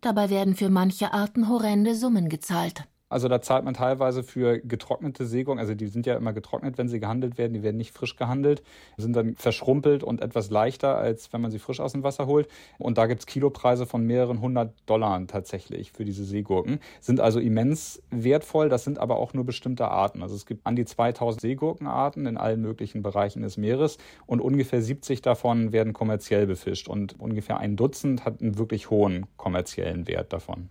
Dabei 0.01 0.29
werden 0.29 0.55
für 0.55 0.69
manche 0.69 1.13
Arten 1.13 1.47
horrende 1.47 1.95
Summen 1.95 2.27
gezahlt. 2.27 2.83
Also 3.11 3.27
da 3.27 3.41
zahlt 3.41 3.65
man 3.65 3.73
teilweise 3.73 4.23
für 4.23 4.59
getrocknete 4.59 5.25
Seegurken, 5.25 5.59
also 5.59 5.75
die 5.75 5.87
sind 5.87 6.05
ja 6.05 6.15
immer 6.15 6.31
getrocknet, 6.31 6.77
wenn 6.77 6.87
sie 6.87 7.01
gehandelt 7.01 7.37
werden, 7.37 7.53
die 7.53 7.61
werden 7.61 7.75
nicht 7.75 7.93
frisch 7.93 8.15
gehandelt, 8.15 8.63
sind 8.95 9.15
dann 9.15 9.35
verschrumpelt 9.35 10.01
und 10.01 10.21
etwas 10.21 10.49
leichter, 10.49 10.97
als 10.97 11.33
wenn 11.33 11.41
man 11.41 11.51
sie 11.51 11.59
frisch 11.59 11.81
aus 11.81 11.91
dem 11.91 12.03
Wasser 12.03 12.25
holt. 12.25 12.47
Und 12.77 12.97
da 12.97 13.07
gibt 13.07 13.19
es 13.19 13.25
Kilopreise 13.25 13.85
von 13.85 14.05
mehreren 14.05 14.39
hundert 14.39 14.73
Dollar 14.85 15.27
tatsächlich 15.27 15.91
für 15.91 16.05
diese 16.05 16.23
Seegurken. 16.23 16.79
Sind 17.01 17.19
also 17.19 17.41
immens 17.41 18.01
wertvoll, 18.11 18.69
das 18.69 18.85
sind 18.85 18.97
aber 18.97 19.17
auch 19.17 19.33
nur 19.33 19.45
bestimmte 19.45 19.89
Arten. 19.89 20.23
Also 20.23 20.35
es 20.35 20.45
gibt 20.45 20.65
an 20.65 20.77
die 20.77 20.85
2000 20.85 21.41
Seegurkenarten 21.41 22.25
in 22.25 22.37
allen 22.37 22.61
möglichen 22.61 23.03
Bereichen 23.03 23.41
des 23.41 23.57
Meeres 23.57 23.97
und 24.25 24.39
ungefähr 24.39 24.81
70 24.81 25.21
davon 25.21 25.73
werden 25.73 25.91
kommerziell 25.91 26.47
befischt 26.47 26.87
und 26.87 27.19
ungefähr 27.19 27.57
ein 27.57 27.75
Dutzend 27.75 28.23
hat 28.23 28.41
einen 28.41 28.57
wirklich 28.57 28.89
hohen 28.89 29.25
kommerziellen 29.35 30.07
Wert 30.07 30.31
davon. 30.31 30.69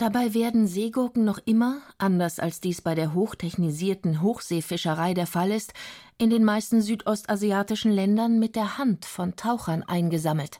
Dabei 0.00 0.32
werden 0.32 0.66
Seegurken 0.66 1.26
noch 1.26 1.38
immer, 1.44 1.82
anders 1.98 2.38
als 2.38 2.58
dies 2.58 2.80
bei 2.80 2.94
der 2.94 3.12
hochtechnisierten 3.12 4.22
Hochseefischerei 4.22 5.12
der 5.12 5.26
Fall 5.26 5.50
ist, 5.50 5.74
in 6.16 6.30
den 6.30 6.42
meisten 6.42 6.80
südostasiatischen 6.80 7.92
Ländern 7.92 8.38
mit 8.38 8.56
der 8.56 8.78
Hand 8.78 9.04
von 9.04 9.36
Tauchern 9.36 9.82
eingesammelt. 9.82 10.58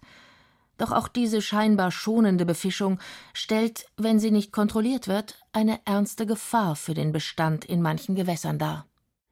Doch 0.77 0.93
auch 0.93 1.09
diese 1.09 1.41
scheinbar 1.41 1.91
schonende 1.91 2.45
Befischung 2.45 2.99
stellt, 3.33 3.87
wenn 3.97 4.19
sie 4.19 4.31
nicht 4.31 4.53
kontrolliert 4.53 5.09
wird, 5.09 5.39
eine 5.55 5.81
ernste 5.87 6.27
Gefahr 6.27 6.77
für 6.77 6.93
den 6.93 7.11
Bestand 7.11 7.65
in 7.65 7.81
manchen 7.81 8.15
Gewässern 8.17 8.59
dar. 8.59 8.85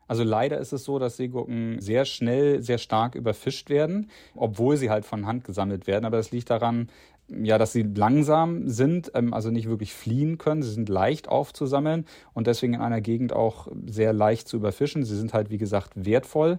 Also 0.06 0.24
leider 0.24 0.56
ist 0.56 0.72
es 0.72 0.84
so, 0.84 0.98
dass 0.98 1.18
Seegurken 1.18 1.82
sehr 1.82 2.06
schnell, 2.06 2.62
sehr 2.62 2.78
stark 2.78 3.14
überfischt 3.14 3.68
werden, 3.68 4.10
obwohl 4.34 4.78
sie 4.78 4.88
halt 4.88 5.04
von 5.04 5.26
Hand 5.26 5.44
gesammelt 5.44 5.86
werden. 5.86 6.06
Aber 6.06 6.16
das 6.16 6.30
liegt 6.30 6.48
daran, 6.48 6.88
ja, 7.28 7.58
dass 7.58 7.73
sie 7.73 7.82
langsam 7.82 8.68
sind, 8.68 9.12
ähm, 9.14 9.35
also 9.35 9.50
nicht 9.50 9.68
wirklich 9.68 9.92
fliehen 9.92 10.38
können. 10.38 10.62
Sie 10.62 10.70
sind 10.70 10.88
leicht 10.88 11.28
aufzusammeln 11.28 12.06
und 12.32 12.47
deswegen 12.47 12.75
in 12.75 12.80
einer 12.80 13.00
Gegend 13.00 13.32
auch 13.32 13.68
sehr 13.87 14.12
leicht 14.12 14.49
zu 14.49 14.56
überfischen. 14.56 15.04
Sie 15.04 15.16
sind 15.16 15.35
halt, 15.35 15.50
wie 15.50 15.58
gesagt, 15.58 15.92
wertvoll 15.94 16.58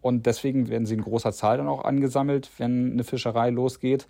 und 0.00 0.26
deswegen 0.26 0.68
werden 0.68 0.86
sie 0.86 0.94
in 0.94 1.02
großer 1.02 1.32
Zahl 1.32 1.58
dann 1.58 1.68
auch 1.68 1.84
angesammelt, 1.84 2.50
wenn 2.58 2.92
eine 2.92 3.04
Fischerei 3.04 3.50
losgeht. 3.50 4.06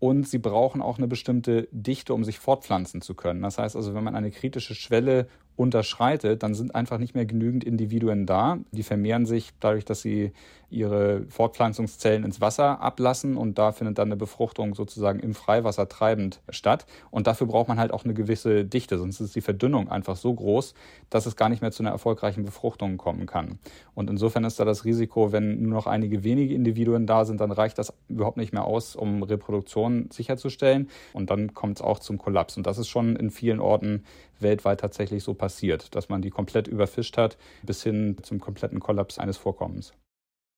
Und 0.00 0.28
sie 0.28 0.38
brauchen 0.38 0.80
auch 0.80 0.98
eine 0.98 1.08
bestimmte 1.08 1.68
Dichte, 1.72 2.14
um 2.14 2.22
sich 2.22 2.38
fortpflanzen 2.38 3.00
zu 3.00 3.14
können. 3.14 3.42
Das 3.42 3.58
heißt 3.58 3.74
also, 3.74 3.94
wenn 3.94 4.04
man 4.04 4.14
eine 4.14 4.30
kritische 4.30 4.76
Schwelle 4.76 5.26
unterschreitet, 5.58 6.44
dann 6.44 6.54
sind 6.54 6.74
einfach 6.74 6.98
nicht 6.98 7.16
mehr 7.16 7.26
genügend 7.26 7.64
Individuen 7.64 8.26
da. 8.26 8.58
Die 8.70 8.84
vermehren 8.84 9.26
sich 9.26 9.50
dadurch, 9.58 9.84
dass 9.84 10.00
sie 10.00 10.32
ihre 10.70 11.24
Fortpflanzungszellen 11.28 12.24
ins 12.24 12.40
Wasser 12.40 12.80
ablassen 12.80 13.36
und 13.36 13.58
da 13.58 13.72
findet 13.72 13.98
dann 13.98 14.08
eine 14.08 14.16
Befruchtung 14.16 14.74
sozusagen 14.74 15.18
im 15.18 15.34
Freiwasser 15.34 15.88
treibend 15.88 16.40
statt. 16.50 16.86
Und 17.10 17.26
dafür 17.26 17.46
braucht 17.46 17.68
man 17.68 17.80
halt 17.80 17.90
auch 17.92 18.04
eine 18.04 18.14
gewisse 18.14 18.64
Dichte, 18.64 18.98
sonst 18.98 19.20
ist 19.20 19.34
die 19.34 19.40
Verdünnung 19.40 19.88
einfach 19.90 20.16
so 20.16 20.32
groß, 20.32 20.74
dass 21.10 21.26
es 21.26 21.36
gar 21.36 21.48
nicht 21.48 21.62
mehr 21.62 21.72
zu 21.72 21.82
einer 21.82 21.90
erfolgreichen 21.90 22.44
Befruchtung 22.44 22.98
kommen 22.98 23.26
kann. 23.26 23.58
Und 23.94 24.10
insofern 24.10 24.44
ist 24.44 24.60
da 24.60 24.64
das 24.64 24.84
Risiko, 24.84 25.32
wenn 25.32 25.62
nur 25.62 25.72
noch 25.72 25.86
einige 25.86 26.22
wenige 26.22 26.54
Individuen 26.54 27.06
da 27.06 27.24
sind, 27.24 27.40
dann 27.40 27.50
reicht 27.50 27.78
das 27.78 27.92
überhaupt 28.08 28.36
nicht 28.36 28.52
mehr 28.52 28.64
aus, 28.64 28.94
um 28.94 29.22
Reproduktion 29.22 30.08
sicherzustellen. 30.12 30.88
Und 31.14 31.30
dann 31.30 31.54
kommt 31.54 31.78
es 31.78 31.82
auch 31.82 31.98
zum 31.98 32.18
Kollaps. 32.18 32.56
Und 32.56 32.66
das 32.66 32.78
ist 32.78 32.88
schon 32.88 33.16
in 33.16 33.30
vielen 33.30 33.58
Orten 33.58 34.04
weltweit 34.40 34.80
tatsächlich 34.80 35.22
so 35.24 35.34
passiert, 35.34 35.94
dass 35.94 36.08
man 36.08 36.22
die 36.22 36.30
komplett 36.30 36.68
überfischt 36.68 37.16
hat, 37.16 37.36
bis 37.62 37.82
hin 37.82 38.16
zum 38.22 38.40
kompletten 38.40 38.80
Kollaps 38.80 39.18
eines 39.18 39.36
Vorkommens. 39.36 39.92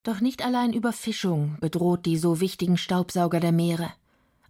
Doch 0.02 0.20
nicht 0.20 0.44
allein 0.44 0.72
Überfischung 0.72 1.58
bedroht 1.60 2.06
die 2.06 2.16
so 2.16 2.40
wichtigen 2.40 2.76
Staubsauger 2.76 3.40
der 3.40 3.52
Meere. 3.52 3.92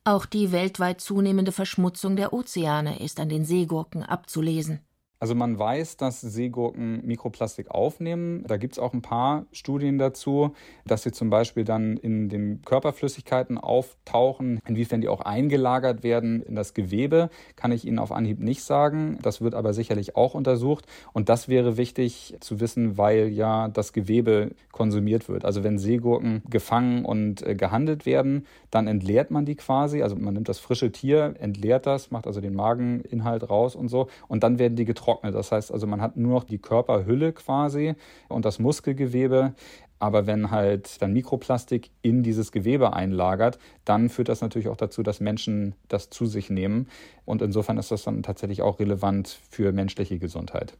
Auch 0.05 0.25
die 0.25 0.53
weltweit 0.53 1.01
zunehmende 1.01 1.53
Verschmutzung 1.53 2.17
der 2.17 2.33
Ozeane 2.33 3.01
ist 3.01 3.21
an 3.21 3.29
den 3.29 3.45
Seegurken 3.45 4.03
abzulesen. 4.03 4.81
Also 5.23 5.35
man 5.35 5.59
weiß, 5.59 5.99
dass 5.99 6.23
Seegurken 6.23 7.07
Mikroplastik 7.07 7.71
aufnehmen. 7.71 8.43
Da 8.47 8.57
gibt 8.57 8.73
es 8.73 8.79
auch 8.79 8.95
ein 8.95 9.03
paar 9.03 9.45
Studien 9.53 9.99
dazu, 9.99 10.55
dass 10.87 11.03
sie 11.03 11.13
zum 11.13 11.29
Beispiel 11.29 11.65
dann 11.65 11.99
in 11.99 12.31
den 12.31 12.63
Körperflüssigkeiten 12.63 13.59
auftauchen. 13.59 14.61
Inwiefern 14.67 15.03
die 15.03 15.09
auch 15.09 15.21
eingelagert 15.21 16.03
werden 16.03 16.41
in 16.41 16.55
das 16.55 16.73
Gewebe, 16.73 17.29
kann 17.55 17.71
ich 17.71 17.87
Ihnen 17.87 17.99
auf 17.99 18.13
Anhieb 18.13 18.41
nicht 18.41 18.63
sagen. 18.63 19.19
Das 19.21 19.43
wird 19.43 19.55
aber 19.55 19.75
sicherlich 19.75 20.17
auch 20.17 20.33
untersucht. 20.33 20.87
Und 21.13 21.29
das 21.29 21.49
wäre 21.49 21.77
wichtig 21.77 22.39
zu 22.41 22.59
wissen, 22.59 22.97
weil 22.97 23.29
ja 23.29 23.69
das 23.69 23.93
Gewebe 23.93 24.53
konsumiert 24.73 25.29
wird. 25.29 25.45
Also 25.45 25.63
wenn 25.63 25.79
Seegurken 25.79 26.43
gefangen 26.49 27.05
und 27.05 27.47
äh, 27.47 27.55
gehandelt 27.55 28.07
werden, 28.07 28.47
dann 28.71 28.87
entleert 28.87 29.31
man 29.31 29.45
die 29.45 29.57
quasi. 29.57 30.01
Also 30.01 30.17
man 30.17 30.33
nimmt 30.33 30.49
das 30.49 30.61
frische 30.61 30.93
Tier, 30.93 31.35
entleert 31.39 31.85
das, 31.85 32.11
macht 32.11 32.27
also 32.27 32.41
den 32.41 32.55
Mageninhalt 32.55 33.51
raus 33.51 33.77
und 33.77 33.89
so. 33.89 34.09
Und 34.27 34.43
dann 34.43 34.59
werden 34.59 34.77
die 34.77 34.87
getrocknet 35.11 35.21
trocknet. 35.21 35.35
Das 35.35 35.53
heißt 35.53 35.73
also, 35.73 35.87
man 35.87 36.01
hat 36.01 36.17
nur 36.17 36.35
noch 36.35 36.45
die 36.45 36.59
Körperhülle 36.59 37.33
quasi 37.33 37.95
und 38.29 38.45
das 38.45 38.59
Muskelgewebe. 38.59 39.55
Aber 40.03 40.27
wenn 40.27 40.51
halt 40.51 41.03
dann 41.03 41.13
Mikroplastik 41.13 41.91
in 42.01 42.23
dieses 42.23 42.53
Gewebe 42.53 42.95
einlagert, 42.95 43.59
dann 43.85 44.09
führt 44.09 44.31
das 44.31 44.41
natürlich 44.41 44.69
auch 44.69 44.77
dazu, 44.77 45.03
dass 45.03 45.21
Menschen 45.21 45.75
das 45.89 46.09
zu 46.09 46.25
sich 46.25 46.49
nehmen. 46.49 46.89
Und 47.27 47.43
insofern 47.43 47.77
ist 47.77 47.91
das 47.91 48.05
dann 48.05 48.23
tatsächlich 48.23 48.63
auch 48.63 48.81
relevant 48.81 49.39
für 49.51 49.73
menschliche 49.73 50.19
Gesundheit. 50.19 50.79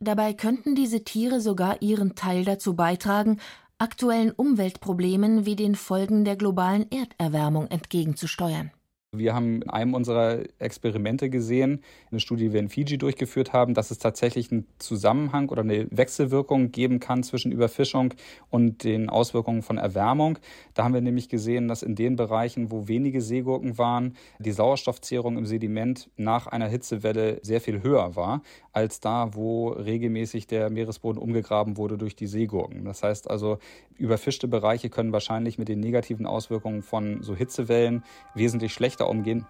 Dabei 0.00 0.34
könnten 0.34 0.74
diese 0.74 1.02
Tiere 1.04 1.40
sogar 1.40 1.80
ihren 1.80 2.14
Teil 2.14 2.44
dazu 2.44 2.74
beitragen, 2.74 3.38
aktuellen 3.78 4.32
Umweltproblemen 4.32 5.46
wie 5.46 5.56
den 5.56 5.74
Folgen 5.74 6.24
der 6.24 6.36
globalen 6.36 6.86
Erderwärmung 6.90 7.68
entgegenzusteuern. 7.68 8.70
Wir 9.14 9.34
haben 9.34 9.60
in 9.60 9.68
einem 9.68 9.92
unserer 9.92 10.38
Experimente 10.58 11.28
gesehen, 11.28 11.82
eine 12.10 12.18
Studie, 12.18 12.44
die 12.44 12.54
wir 12.54 12.60
in 12.60 12.70
Fiji 12.70 12.96
durchgeführt 12.96 13.52
haben, 13.52 13.74
dass 13.74 13.90
es 13.90 13.98
tatsächlich 13.98 14.50
einen 14.50 14.66
Zusammenhang 14.78 15.50
oder 15.50 15.60
eine 15.60 15.86
Wechselwirkung 15.90 16.72
geben 16.72 16.98
kann 16.98 17.22
zwischen 17.22 17.52
Überfischung 17.52 18.14
und 18.48 18.84
den 18.84 19.10
Auswirkungen 19.10 19.60
von 19.60 19.76
Erwärmung. 19.76 20.38
Da 20.72 20.84
haben 20.84 20.94
wir 20.94 21.02
nämlich 21.02 21.28
gesehen, 21.28 21.68
dass 21.68 21.82
in 21.82 21.94
den 21.94 22.16
Bereichen, 22.16 22.70
wo 22.70 22.88
wenige 22.88 23.20
Seegurken 23.20 23.76
waren, 23.76 24.16
die 24.38 24.50
Sauerstoffzehrung 24.50 25.36
im 25.36 25.44
Sediment 25.44 26.08
nach 26.16 26.46
einer 26.46 26.68
Hitzewelle 26.68 27.38
sehr 27.42 27.60
viel 27.60 27.82
höher 27.82 28.16
war, 28.16 28.40
als 28.72 29.00
da, 29.00 29.34
wo 29.34 29.68
regelmäßig 29.68 30.46
der 30.46 30.70
Meeresboden 30.70 31.20
umgegraben 31.20 31.76
wurde 31.76 31.98
durch 31.98 32.16
die 32.16 32.26
Seegurken. 32.26 32.86
Das 32.86 33.02
heißt 33.02 33.30
also, 33.30 33.58
überfischte 33.98 34.48
Bereiche 34.48 34.88
können 34.88 35.12
wahrscheinlich 35.12 35.58
mit 35.58 35.68
den 35.68 35.80
negativen 35.80 36.24
Auswirkungen 36.24 36.80
von 36.80 37.22
so 37.22 37.36
Hitzewellen 37.36 38.04
wesentlich 38.34 38.72
schlechter 38.72 39.01
schlechter 39.02 39.08
umgehen. 39.08 39.46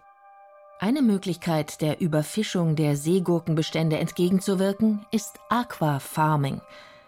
Eine 0.79 1.03
Möglichkeit, 1.03 1.81
der 1.81 2.01
Überfischung 2.01 2.75
der 2.75 2.97
Seegurkenbestände 2.97 3.99
entgegenzuwirken, 3.99 5.07
ist 5.13 5.39
Aquafarming, 5.49 6.61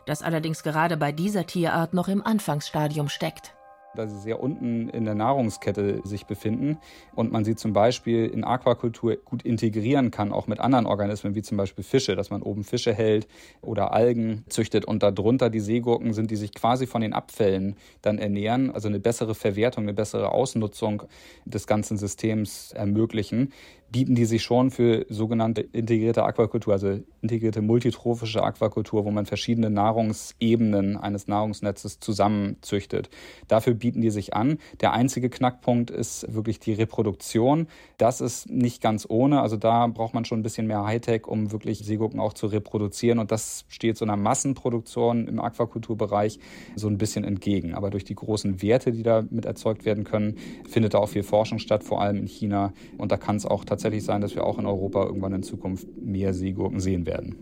das 0.06 0.22
allerdings 0.22 0.62
gerade 0.62 0.96
bei 0.96 1.10
dieser 1.10 1.46
Tierart 1.46 1.92
noch 1.92 2.08
im 2.08 2.24
Anfangsstadium 2.24 3.08
steckt 3.08 3.53
da 3.96 4.06
sie 4.06 4.18
sehr 4.18 4.40
unten 4.40 4.88
in 4.88 5.04
der 5.04 5.14
Nahrungskette 5.14 6.00
sich 6.04 6.26
befinden 6.26 6.78
und 7.14 7.32
man 7.32 7.44
sie 7.44 7.54
zum 7.54 7.72
Beispiel 7.72 8.26
in 8.26 8.44
Aquakultur 8.44 9.16
gut 9.16 9.42
integrieren 9.42 10.10
kann, 10.10 10.32
auch 10.32 10.46
mit 10.46 10.60
anderen 10.60 10.86
Organismen, 10.86 11.34
wie 11.34 11.42
zum 11.42 11.56
Beispiel 11.56 11.84
Fische, 11.84 12.16
dass 12.16 12.30
man 12.30 12.42
oben 12.42 12.64
Fische 12.64 12.92
hält 12.92 13.26
oder 13.62 13.92
Algen 13.92 14.44
züchtet 14.48 14.84
und 14.84 15.02
darunter 15.02 15.50
die 15.50 15.60
Seegurken 15.60 16.12
sind, 16.12 16.30
die 16.30 16.36
sich 16.36 16.52
quasi 16.52 16.86
von 16.86 17.00
den 17.00 17.12
Abfällen 17.12 17.76
dann 18.02 18.18
ernähren, 18.18 18.70
also 18.70 18.88
eine 18.88 19.00
bessere 19.00 19.34
Verwertung, 19.34 19.84
eine 19.84 19.94
bessere 19.94 20.32
Ausnutzung 20.32 21.04
des 21.44 21.66
ganzen 21.66 21.96
Systems 21.96 22.72
ermöglichen 22.72 23.52
bieten 23.94 24.16
die 24.16 24.24
sich 24.24 24.42
schon 24.42 24.72
für 24.72 25.06
sogenannte 25.08 25.60
integrierte 25.60 26.24
Aquakultur, 26.24 26.72
also 26.72 26.98
integrierte 27.22 27.62
multitrophische 27.62 28.42
Aquakultur, 28.42 29.04
wo 29.04 29.12
man 29.12 29.24
verschiedene 29.24 29.70
Nahrungsebenen 29.70 30.96
eines 30.96 31.28
Nahrungsnetzes 31.28 32.00
zusammenzüchtet. 32.00 33.08
Dafür 33.46 33.74
bieten 33.74 34.00
die 34.00 34.10
sich 34.10 34.34
an. 34.34 34.58
Der 34.80 34.94
einzige 34.94 35.30
Knackpunkt 35.30 35.92
ist 35.92 36.26
wirklich 36.34 36.58
die 36.58 36.72
Reproduktion. 36.72 37.68
Das 37.96 38.20
ist 38.20 38.50
nicht 38.50 38.82
ganz 38.82 39.06
ohne. 39.08 39.42
Also 39.42 39.56
da 39.56 39.86
braucht 39.86 40.12
man 40.12 40.24
schon 40.24 40.40
ein 40.40 40.42
bisschen 40.42 40.66
mehr 40.66 40.84
Hightech, 40.84 41.28
um 41.28 41.52
wirklich 41.52 41.78
Seegurken 41.78 42.18
auch 42.18 42.32
zu 42.32 42.48
reproduzieren. 42.48 43.20
Und 43.20 43.30
das 43.30 43.64
steht 43.68 43.96
so 43.96 44.04
einer 44.04 44.16
Massenproduktion 44.16 45.28
im 45.28 45.38
Aquakulturbereich 45.38 46.40
so 46.74 46.88
ein 46.88 46.98
bisschen 46.98 47.22
entgegen. 47.22 47.74
Aber 47.74 47.90
durch 47.90 48.04
die 48.04 48.16
großen 48.16 48.60
Werte, 48.60 48.90
die 48.90 49.04
damit 49.04 49.44
erzeugt 49.44 49.84
werden 49.84 50.02
können, 50.02 50.34
findet 50.68 50.94
da 50.94 50.98
auch 50.98 51.10
viel 51.10 51.22
Forschung 51.22 51.60
statt, 51.60 51.84
vor 51.84 52.02
allem 52.02 52.16
in 52.16 52.26
China. 52.26 52.72
Und 52.98 53.12
da 53.12 53.18
kann 53.18 53.36
es 53.36 53.46
auch 53.46 53.64
tatsächlich 53.84 54.04
sein, 54.04 54.22
dass 54.22 54.34
wir 54.34 54.44
auch 54.44 54.58
in 54.58 54.64
Europa 54.64 55.04
irgendwann 55.04 55.34
in 55.34 55.42
Zukunft 55.42 55.86
mehr 56.00 56.32
Seegurken 56.32 56.80
sehen 56.80 57.04
werden. 57.04 57.36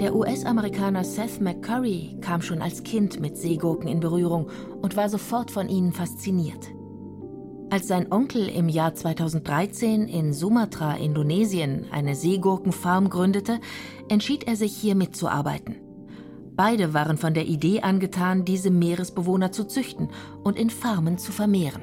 Der 0.00 0.16
US-Amerikaner 0.16 1.04
Seth 1.04 1.40
McCurry 1.40 2.18
kam 2.20 2.42
schon 2.42 2.60
als 2.60 2.82
Kind 2.82 3.20
mit 3.20 3.36
Seegurken 3.36 3.88
in 3.88 4.00
Berührung 4.00 4.50
und 4.82 4.96
war 4.96 5.08
sofort 5.08 5.52
von 5.52 5.68
ihnen 5.68 5.92
fasziniert. 5.92 6.74
Als 7.70 7.86
sein 7.86 8.10
Onkel 8.10 8.48
im 8.48 8.68
Jahr 8.68 8.94
2013 8.94 10.08
in 10.08 10.32
Sumatra, 10.32 10.96
Indonesien, 10.96 11.86
eine 11.92 12.16
Seegurkenfarm 12.16 13.08
gründete, 13.08 13.60
entschied 14.08 14.44
er 14.48 14.56
sich 14.56 14.76
hier 14.76 14.96
mitzuarbeiten. 14.96 15.83
Beide 16.56 16.94
waren 16.94 17.16
von 17.16 17.34
der 17.34 17.46
Idee 17.46 17.80
angetan, 17.80 18.44
diese 18.44 18.70
Meeresbewohner 18.70 19.50
zu 19.50 19.64
züchten 19.66 20.08
und 20.44 20.56
in 20.56 20.70
Farmen 20.70 21.18
zu 21.18 21.32
vermehren. 21.32 21.82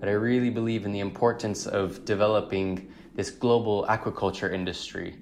But 0.00 0.08
I 0.08 0.16
really 0.16 0.50
believe 0.50 0.86
in 0.86 0.92
the 0.92 1.00
importance 1.00 1.66
of 1.66 2.04
developing 2.04 2.88
this 3.16 3.36
global 3.36 3.84
aquaculture 3.88 4.52
industry. 4.52 5.14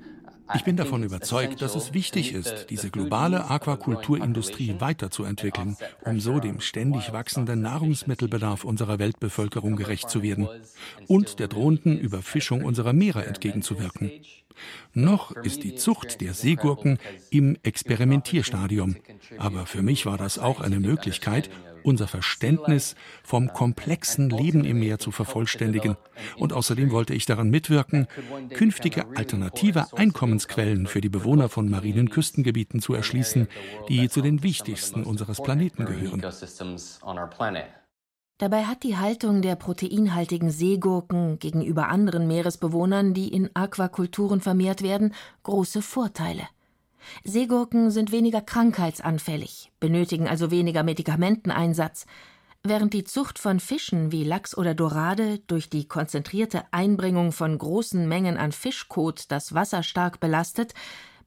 Ich 0.55 0.65
bin 0.65 0.77
davon 0.77 1.03
überzeugt, 1.03 1.63
dass 1.63 1.75
es 1.77 1.95
wichtig 1.95 2.35
ist, 2.35 2.67
diese 2.69 2.91
globale 2.91 3.49
Aquakulturindustrie 3.49 4.77
weiterzuentwickeln, 4.81 5.77
um 6.05 6.21
so 6.21 6.41
dem 6.41 6.61
ständig 6.61 7.13
wachsenden 7.13 7.63
Nahrungsmittelbedarf 7.63 8.65
unserer 8.65 8.99
Weltbevölkerung 8.99 9.77
gerecht 9.77 10.11
zu 10.11 10.23
werden 10.23 10.49
und 11.07 11.39
der 11.39 11.49
drohenden 11.49 11.99
Überfischung 11.99 12.65
unserer 12.65 12.93
Meere 12.93 13.25
entgegenzuwirken. 13.25 14.11
Noch 14.95 15.33
ist 15.33 15.63
die 15.65 15.75
Zucht 15.75 16.21
der 16.21 16.35
Seegurken 16.35 16.99
im 17.31 17.57
Experimentierstadium, 17.63 18.97
aber 19.39 19.67
für 19.67 19.83
mich 19.83 20.07
war 20.07 20.19
das 20.19 20.39
auch 20.39 20.61
eine 20.61 20.81
Möglichkeit, 20.81 21.51
unser 21.85 22.09
Verständnis 22.09 22.95
vom 23.23 23.53
komplexen 23.53 24.31
Leben 24.31 24.65
im 24.65 24.81
Meer 24.81 24.99
zu 24.99 25.11
vervollständigen. 25.11 25.97
Und 26.37 26.53
außerdem 26.53 26.91
wollte 26.91 27.15
ich 27.15 27.27
daran 27.27 27.51
mitwirken, 27.51 28.07
künftige 28.55 29.07
alternative 29.17 29.93
Einkommensquellen 29.93 30.87
für 30.87 31.01
die 31.01 31.09
Bewohner 31.09 31.49
von 31.49 31.69
marinen 31.69 32.11
Küstengebieten 32.11 32.81
zu 32.81 32.95
erschließen, 32.95 33.49
die 33.89 34.09
zu 34.09 34.23
den 34.23 34.43
wichtigsten 34.43 35.05
unseres 35.05 35.43
Planeten 35.43 35.85
gehören. 35.85 36.23
Dabei 38.43 38.65
hat 38.65 38.83
die 38.83 38.97
Haltung 38.97 39.41
der 39.41 39.55
proteinhaltigen 39.55 40.51
Seegurken 40.51 41.39
gegenüber 41.39 41.87
anderen 41.91 42.27
Meeresbewohnern, 42.27 43.15
die 43.15 43.29
in 43.29 43.49
Aquakulturen 43.55 44.41
vermehrt 44.41 44.83
werden, 44.83 45.15
große 45.45 45.81
Vorteile. 45.81 46.43
Seegurken 47.23 47.93
sind 47.93 48.11
weniger 48.11 48.41
krankheitsanfällig, 48.41 49.71
benötigen 49.79 50.27
also 50.27 50.51
weniger 50.51 50.83
Medikamenteneinsatz, 50.83 52.05
während 52.65 52.95
die 52.95 53.05
Zucht 53.05 53.39
von 53.39 53.61
Fischen 53.61 54.11
wie 54.11 54.25
Lachs 54.25 54.59
oder 54.59 54.75
Dorade 54.75 55.39
durch 55.47 55.71
die 55.71 55.87
konzentrierte 55.87 56.65
Einbringung 56.73 57.31
von 57.31 57.57
großen 57.57 58.09
Mengen 58.09 58.37
an 58.39 58.51
Fischkot 58.51 59.27
das 59.29 59.55
Wasser 59.55 59.85
stark 59.85 60.19
belastet, 60.19 60.75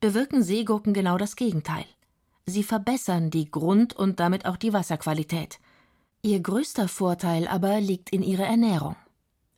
bewirken 0.01 0.43
Seegurken 0.43 0.93
genau 0.93 1.17
das 1.17 1.37
Gegenteil. 1.37 1.85
Sie 2.45 2.63
verbessern 2.63 3.29
die 3.29 3.49
Grund- 3.49 3.95
und 3.95 4.19
damit 4.19 4.45
auch 4.45 4.57
die 4.57 4.73
Wasserqualität. 4.73 5.59
Ihr 6.25 6.39
größter 6.39 6.87
Vorteil 6.87 7.47
aber 7.47 7.79
liegt 7.79 8.09
in 8.09 8.23
ihrer 8.23 8.47
Ernährung. 8.47 8.95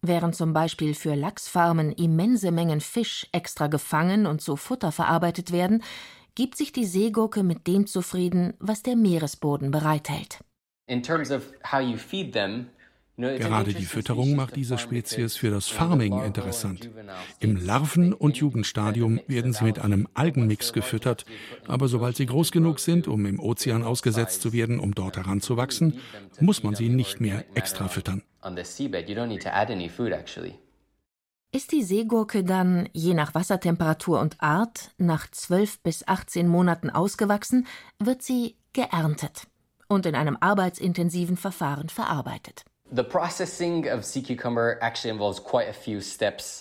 Während 0.01 0.35
zum 0.35 0.51
Beispiel 0.51 0.95
für 0.95 1.15
Lachsfarmen 1.15 1.93
immense 1.93 2.51
Mengen 2.51 2.81
Fisch 2.81 3.25
extra 3.31 3.67
gefangen 3.67 4.25
und 4.25 4.41
zu 4.41 4.57
Futter 4.57 4.91
verarbeitet 4.91 5.53
werden, 5.53 5.81
gibt 6.35 6.57
sich 6.57 6.73
die 6.73 6.83
Seegurke 6.83 7.41
mit 7.41 7.67
dem 7.67 7.87
zufrieden, 7.87 8.53
was 8.59 8.83
der 8.83 8.97
Meeresboden 8.97 9.71
bereithält. 9.71 10.43
In 10.87 11.01
terms 11.01 11.31
of 11.31 11.53
how 11.71 11.79
you 11.79 11.95
feed 11.95 12.33
them, 12.33 12.67
Gerade 13.17 13.73
die 13.73 13.85
Fütterung 13.85 14.35
macht 14.35 14.55
diese 14.55 14.77
Spezies 14.77 15.35
für 15.35 15.49
das 15.49 15.67
Farming 15.67 16.23
interessant. 16.23 16.91
Im 17.39 17.55
Larven- 17.55 18.13
und 18.13 18.37
Jugendstadium 18.37 19.19
werden 19.25 19.53
sie 19.53 19.63
mit 19.63 19.79
einem 19.79 20.07
Algenmix 20.13 20.71
gefüttert, 20.71 21.25
aber 21.67 21.87
sobald 21.87 22.15
sie 22.15 22.27
groß 22.27 22.51
genug 22.51 22.79
sind, 22.79 23.07
um 23.07 23.25
im 23.25 23.39
Ozean 23.39 23.83
ausgesetzt 23.83 24.43
zu 24.43 24.53
werden, 24.53 24.79
um 24.79 24.93
dort 24.93 25.17
heranzuwachsen, 25.17 25.99
muss 26.39 26.61
man 26.61 26.75
sie 26.75 26.89
nicht 26.89 27.19
mehr 27.19 27.43
extra 27.55 27.87
füttern. 27.87 28.21
Ist 31.51 31.71
die 31.71 31.83
Seegurke 31.83 32.43
dann, 32.43 32.87
je 32.93 33.15
nach 33.15 33.33
Wassertemperatur 33.33 34.19
und 34.19 34.39
Art, 34.43 34.91
nach 34.99 35.31
12 35.31 35.79
bis 35.79 36.07
18 36.07 36.47
Monaten 36.47 36.91
ausgewachsen, 36.91 37.65
wird 37.97 38.21
sie 38.21 38.57
geerntet 38.73 39.47
und 39.87 40.05
in 40.05 40.13
einem 40.13 40.37
arbeitsintensiven 40.39 41.35
Verfahren 41.37 41.89
verarbeitet. 41.89 42.63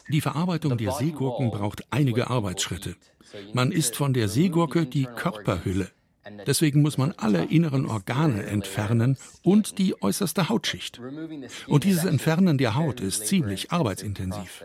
Die 0.08 0.20
Verarbeitung 0.20 0.78
der 0.78 0.92
Seegurken 0.92 1.50
braucht 1.50 1.84
einige 1.90 2.28
Arbeitsschritte. 2.28 2.96
Man 3.52 3.72
isst 3.72 3.96
von 3.96 4.12
der 4.12 4.28
Seegurke 4.28 4.86
die 4.86 5.04
Körperhülle. 5.04 5.90
Deswegen 6.46 6.82
muss 6.82 6.98
man 6.98 7.12
alle 7.16 7.44
inneren 7.44 7.86
Organe 7.86 8.44
entfernen 8.44 9.16
und 9.42 9.78
die 9.78 10.00
äußerste 10.02 10.48
Hautschicht. 10.48 11.00
Und 11.66 11.84
dieses 11.84 12.04
Entfernen 12.04 12.58
der 12.58 12.74
Haut 12.74 13.00
ist 13.00 13.26
ziemlich 13.26 13.70
arbeitsintensiv. 13.72 14.64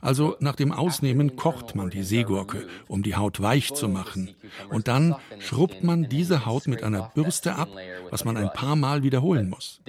Also 0.00 0.36
nach 0.40 0.56
dem 0.56 0.72
Ausnehmen 0.72 1.36
kocht 1.36 1.74
man 1.74 1.90
die 1.90 2.02
Seegurke, 2.02 2.66
um 2.88 3.02
die 3.02 3.16
Haut 3.16 3.40
weich 3.40 3.72
zu 3.74 3.88
machen. 3.88 4.34
Und 4.70 4.88
dann 4.88 5.16
schrubbt 5.38 5.82
man 5.82 6.08
diese 6.08 6.46
Haut 6.46 6.66
mit 6.66 6.82
einer 6.82 7.10
Bürste 7.14 7.54
ab, 7.54 7.68
was 8.10 8.24
man 8.24 8.36
ein 8.36 8.52
paar 8.52 8.76
Mal 8.76 9.02
wiederholen 9.02 9.50
muss. 9.50 9.80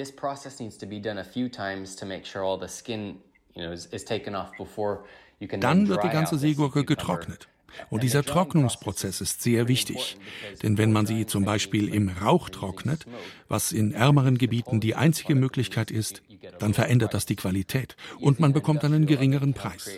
Dann 5.60 5.88
wird 5.88 6.04
die 6.04 6.10
ganze 6.10 6.38
Seegurke 6.38 6.86
getrocknet. 6.86 7.48
Und 7.90 8.04
dieser 8.04 8.24
Trocknungsprozess 8.24 9.22
ist 9.22 9.42
sehr 9.42 9.68
wichtig. 9.68 10.18
Denn 10.64 10.78
wenn 10.78 10.92
man 10.92 11.06
sie 11.06 11.26
zum 11.26 11.46
Beispiel 11.46 11.94
im 11.94 12.10
Rauch 12.10 12.50
trocknet, 12.50 13.06
was 13.48 13.72
in 13.72 13.94
ärmeren 13.94 14.38
Gebieten 14.38 14.80
die 14.80 14.96
einzige 14.96 15.36
Möglichkeit 15.36 15.92
ist, 15.92 16.22
dann 16.60 16.74
verändert 16.74 17.14
das 17.14 17.26
die 17.26 17.36
Qualität 17.36 17.96
und 18.20 18.40
man 18.40 18.54
bekommt 18.54 18.84
einen 18.84 19.06
geringeren 19.06 19.54
Preis. 19.54 19.90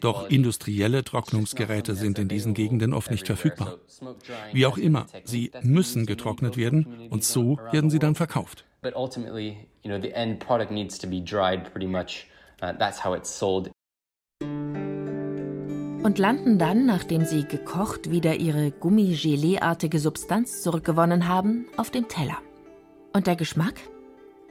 Doch 0.00 0.28
industrielle 0.28 1.04
Trocknungsgeräte 1.04 1.94
sind 1.94 2.18
in 2.18 2.28
diesen 2.28 2.54
Gegenden 2.54 2.92
oft 2.92 3.10
nicht 3.10 3.26
verfügbar. 3.26 3.78
Wie 4.52 4.66
auch 4.66 4.78
immer, 4.78 5.06
sie 5.24 5.50
müssen 5.62 6.06
getrocknet 6.06 6.56
werden 6.56 7.08
und 7.10 7.24
so 7.24 7.58
werden 7.70 7.90
sie 7.90 7.98
dann 7.98 8.14
verkauft. 8.14 8.64
But 8.80 8.94
ultimately, 8.94 9.68
you 9.82 9.90
know, 9.90 10.00
the 10.00 10.12
end 10.12 10.38
product 10.38 10.70
needs 10.70 10.98
to 10.98 11.08
be 11.08 11.20
dried 11.20 11.64
pretty 11.72 11.88
much. 11.88 12.28
Uh, 12.62 12.72
that's 12.78 13.04
how 13.04 13.12
it's 13.12 13.28
sold 13.28 13.70
und 16.08 16.16
landen 16.18 16.58
dann, 16.58 16.86
nachdem 16.86 17.26
sie 17.26 17.44
gekocht 17.44 18.10
wieder 18.10 18.36
ihre 18.36 18.70
Gummi-Gelee-artige 18.70 19.98
Substanz 19.98 20.62
zurückgewonnen 20.62 21.28
haben, 21.28 21.66
auf 21.76 21.90
dem 21.90 22.08
Teller. 22.08 22.38
Und 23.12 23.26
der 23.26 23.36
Geschmack? 23.36 23.74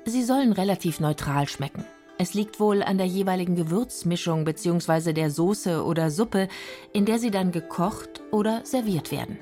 Sie 0.06 0.22
sollen 0.22 0.52
relativ 0.52 1.00
neutral 1.00 1.48
schmecken. 1.48 1.84
Es 2.20 2.36
liegt 2.36 2.60
wohl 2.60 2.84
an 2.84 3.00
der 3.00 3.08
jeweiligen 3.08 3.56
Gewürzmischung 3.56 4.46
bzw. 4.46 5.13
der 5.13 5.32
Soße 5.32 5.84
oder 5.84 6.12
Suppe, 6.12 6.48
in 6.93 7.06
der 7.06 7.17
sie 7.17 7.32
dann 7.32 7.52
gekocht 7.52 8.22
oder 8.30 8.63
serviert 8.63 9.12
werden. 9.12 9.39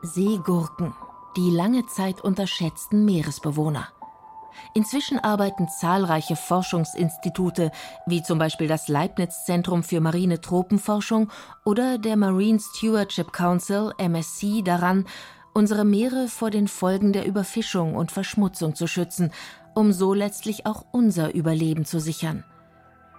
Seegurken, 0.00 0.94
die 1.36 1.50
lange 1.50 1.84
Zeit 1.84 2.22
unterschätzten 2.22 3.04
Meeresbewohner. 3.04 3.88
Inzwischen 4.74 5.18
arbeiten 5.18 5.68
zahlreiche 5.68 6.36
Forschungsinstitute, 6.36 7.70
wie 8.06 8.22
zum 8.22 8.38
Beispiel 8.38 8.68
das 8.68 8.88
Leibniz-Zentrum 8.88 9.82
für 9.82 10.00
marine 10.00 10.40
Tropenforschung 10.40 11.30
oder 11.64 11.98
der 11.98 12.16
Marine 12.16 12.60
Stewardship 12.60 13.32
Council 13.32 13.92
MSC 13.98 14.62
daran, 14.62 15.06
unsere 15.54 15.84
Meere 15.84 16.28
vor 16.28 16.50
den 16.50 16.68
Folgen 16.68 17.12
der 17.12 17.26
Überfischung 17.26 17.94
und 17.94 18.12
Verschmutzung 18.12 18.74
zu 18.74 18.86
schützen, 18.86 19.32
um 19.74 19.92
so 19.92 20.14
letztlich 20.14 20.66
auch 20.66 20.84
unser 20.92 21.34
Überleben 21.34 21.84
zu 21.84 22.00
sichern. 22.00 22.44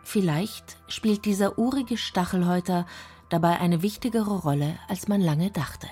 Vielleicht 0.04 0.78
spielt 0.88 1.26
dieser 1.26 1.58
urige 1.60 1.98
Stachelhäuter 1.98 2.86
dabei 3.30 3.60
eine 3.60 3.82
wichtigere 3.82 4.40
Rolle, 4.40 4.78
als 4.88 5.08
man 5.08 5.20
lange 5.20 5.52
dachte. 5.52 5.88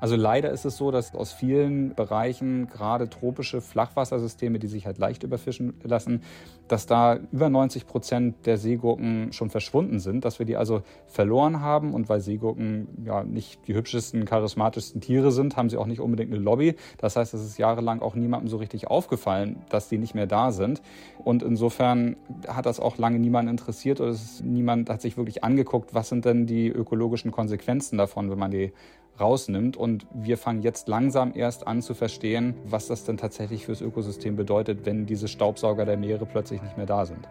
Also 0.00 0.16
leider 0.16 0.50
ist 0.50 0.64
es 0.64 0.76
so, 0.76 0.90
dass 0.90 1.14
aus 1.14 1.32
vielen 1.32 1.94
Bereichen, 1.94 2.66
gerade 2.66 3.08
tropische 3.08 3.60
Flachwassersysteme, 3.60 4.58
die 4.58 4.66
sich 4.66 4.86
halt 4.86 4.98
leicht 4.98 5.22
überfischen 5.22 5.74
lassen, 5.82 6.22
dass 6.68 6.86
da 6.86 7.18
über 7.32 7.48
90 7.48 7.86
Prozent 7.86 8.46
der 8.46 8.58
Seegurken 8.58 9.32
schon 9.32 9.50
verschwunden 9.50 9.98
sind, 9.98 10.24
dass 10.24 10.38
wir 10.38 10.46
die 10.46 10.56
also 10.56 10.82
verloren 11.06 11.60
haben. 11.60 11.94
Und 11.94 12.08
weil 12.08 12.20
Seegurken 12.20 12.88
ja 13.04 13.24
nicht 13.24 13.66
die 13.66 13.74
hübschesten, 13.74 14.24
charismatischsten 14.24 15.00
Tiere 15.00 15.32
sind, 15.32 15.56
haben 15.56 15.70
sie 15.70 15.78
auch 15.78 15.86
nicht 15.86 16.00
unbedingt 16.00 16.32
eine 16.32 16.42
Lobby. 16.42 16.76
Das 16.98 17.16
heißt, 17.16 17.32
es 17.34 17.42
ist 17.42 17.58
jahrelang 17.58 18.02
auch 18.02 18.14
niemandem 18.14 18.48
so 18.48 18.58
richtig 18.58 18.88
aufgefallen, 18.88 19.64
dass 19.70 19.88
die 19.88 19.98
nicht 19.98 20.14
mehr 20.14 20.26
da 20.26 20.52
sind. 20.52 20.82
Und 21.24 21.42
insofern 21.42 22.16
hat 22.48 22.66
das 22.66 22.80
auch 22.80 22.98
lange 22.98 23.18
niemand 23.18 23.48
interessiert 23.48 24.00
oder 24.00 24.14
niemand 24.42 24.90
hat 24.90 25.00
sich 25.00 25.16
wirklich 25.16 25.42
angeguckt, 25.42 25.94
was 25.94 26.08
sind 26.08 26.24
denn 26.24 26.46
die 26.46 26.68
ökologischen 26.68 27.30
Konsequenzen 27.30 27.96
davon, 27.96 28.30
wenn 28.30 28.38
man 28.38 28.50
die 28.50 28.72
rausnimmt. 29.20 29.76
Und 29.76 30.06
wir 30.12 30.38
fangen 30.38 30.62
jetzt 30.62 30.88
langsam 30.88 31.32
erst 31.34 31.66
an 31.66 31.82
zu 31.82 31.94
verstehen, 31.94 32.54
was 32.64 32.86
das 32.86 33.04
denn 33.04 33.16
tatsächlich 33.16 33.66
fürs 33.66 33.80
Ökosystem 33.80 34.36
bedeutet, 34.36 34.86
wenn 34.86 35.06
diese 35.06 35.28
Staubsauger 35.28 35.84
der 35.84 35.96
Meere 35.96 36.26
plötzlich 36.26 36.62
nicht 36.62 36.76
mehr 36.76 36.86
da 36.86 37.06
sind. 37.06 37.28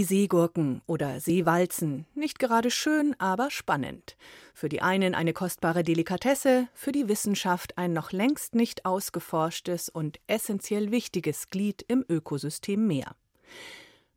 Die 0.00 0.04
Seegurken 0.04 0.80
oder 0.86 1.20
Seewalzen, 1.20 2.06
nicht 2.14 2.38
gerade 2.38 2.70
schön, 2.70 3.14
aber 3.18 3.50
spannend. 3.50 4.16
Für 4.54 4.70
die 4.70 4.80
einen 4.80 5.14
eine 5.14 5.34
kostbare 5.34 5.82
Delikatesse, 5.82 6.68
für 6.72 6.90
die 6.90 7.06
Wissenschaft 7.06 7.76
ein 7.76 7.92
noch 7.92 8.10
längst 8.10 8.54
nicht 8.54 8.86
ausgeforschtes 8.86 9.90
und 9.90 10.18
essentiell 10.26 10.90
wichtiges 10.90 11.50
Glied 11.50 11.84
im 11.86 12.02
Ökosystem 12.08 12.86
Meer. 12.86 13.14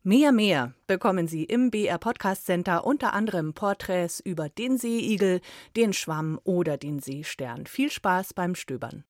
Mehr, 0.02 0.32
mehr 0.32 0.72
bekommen 0.86 1.28
Sie 1.28 1.44
im 1.44 1.70
BR 1.70 1.98
Podcast 1.98 2.46
Center 2.46 2.86
unter 2.86 3.12
anderem 3.12 3.52
Porträts 3.52 4.20
über 4.20 4.48
den 4.48 4.78
Seeigel, 4.78 5.42
den 5.76 5.92
Schwamm 5.92 6.40
oder 6.44 6.78
den 6.78 7.00
Seestern. 7.00 7.66
Viel 7.66 7.90
Spaß 7.90 8.32
beim 8.32 8.54
Stöbern. 8.54 9.04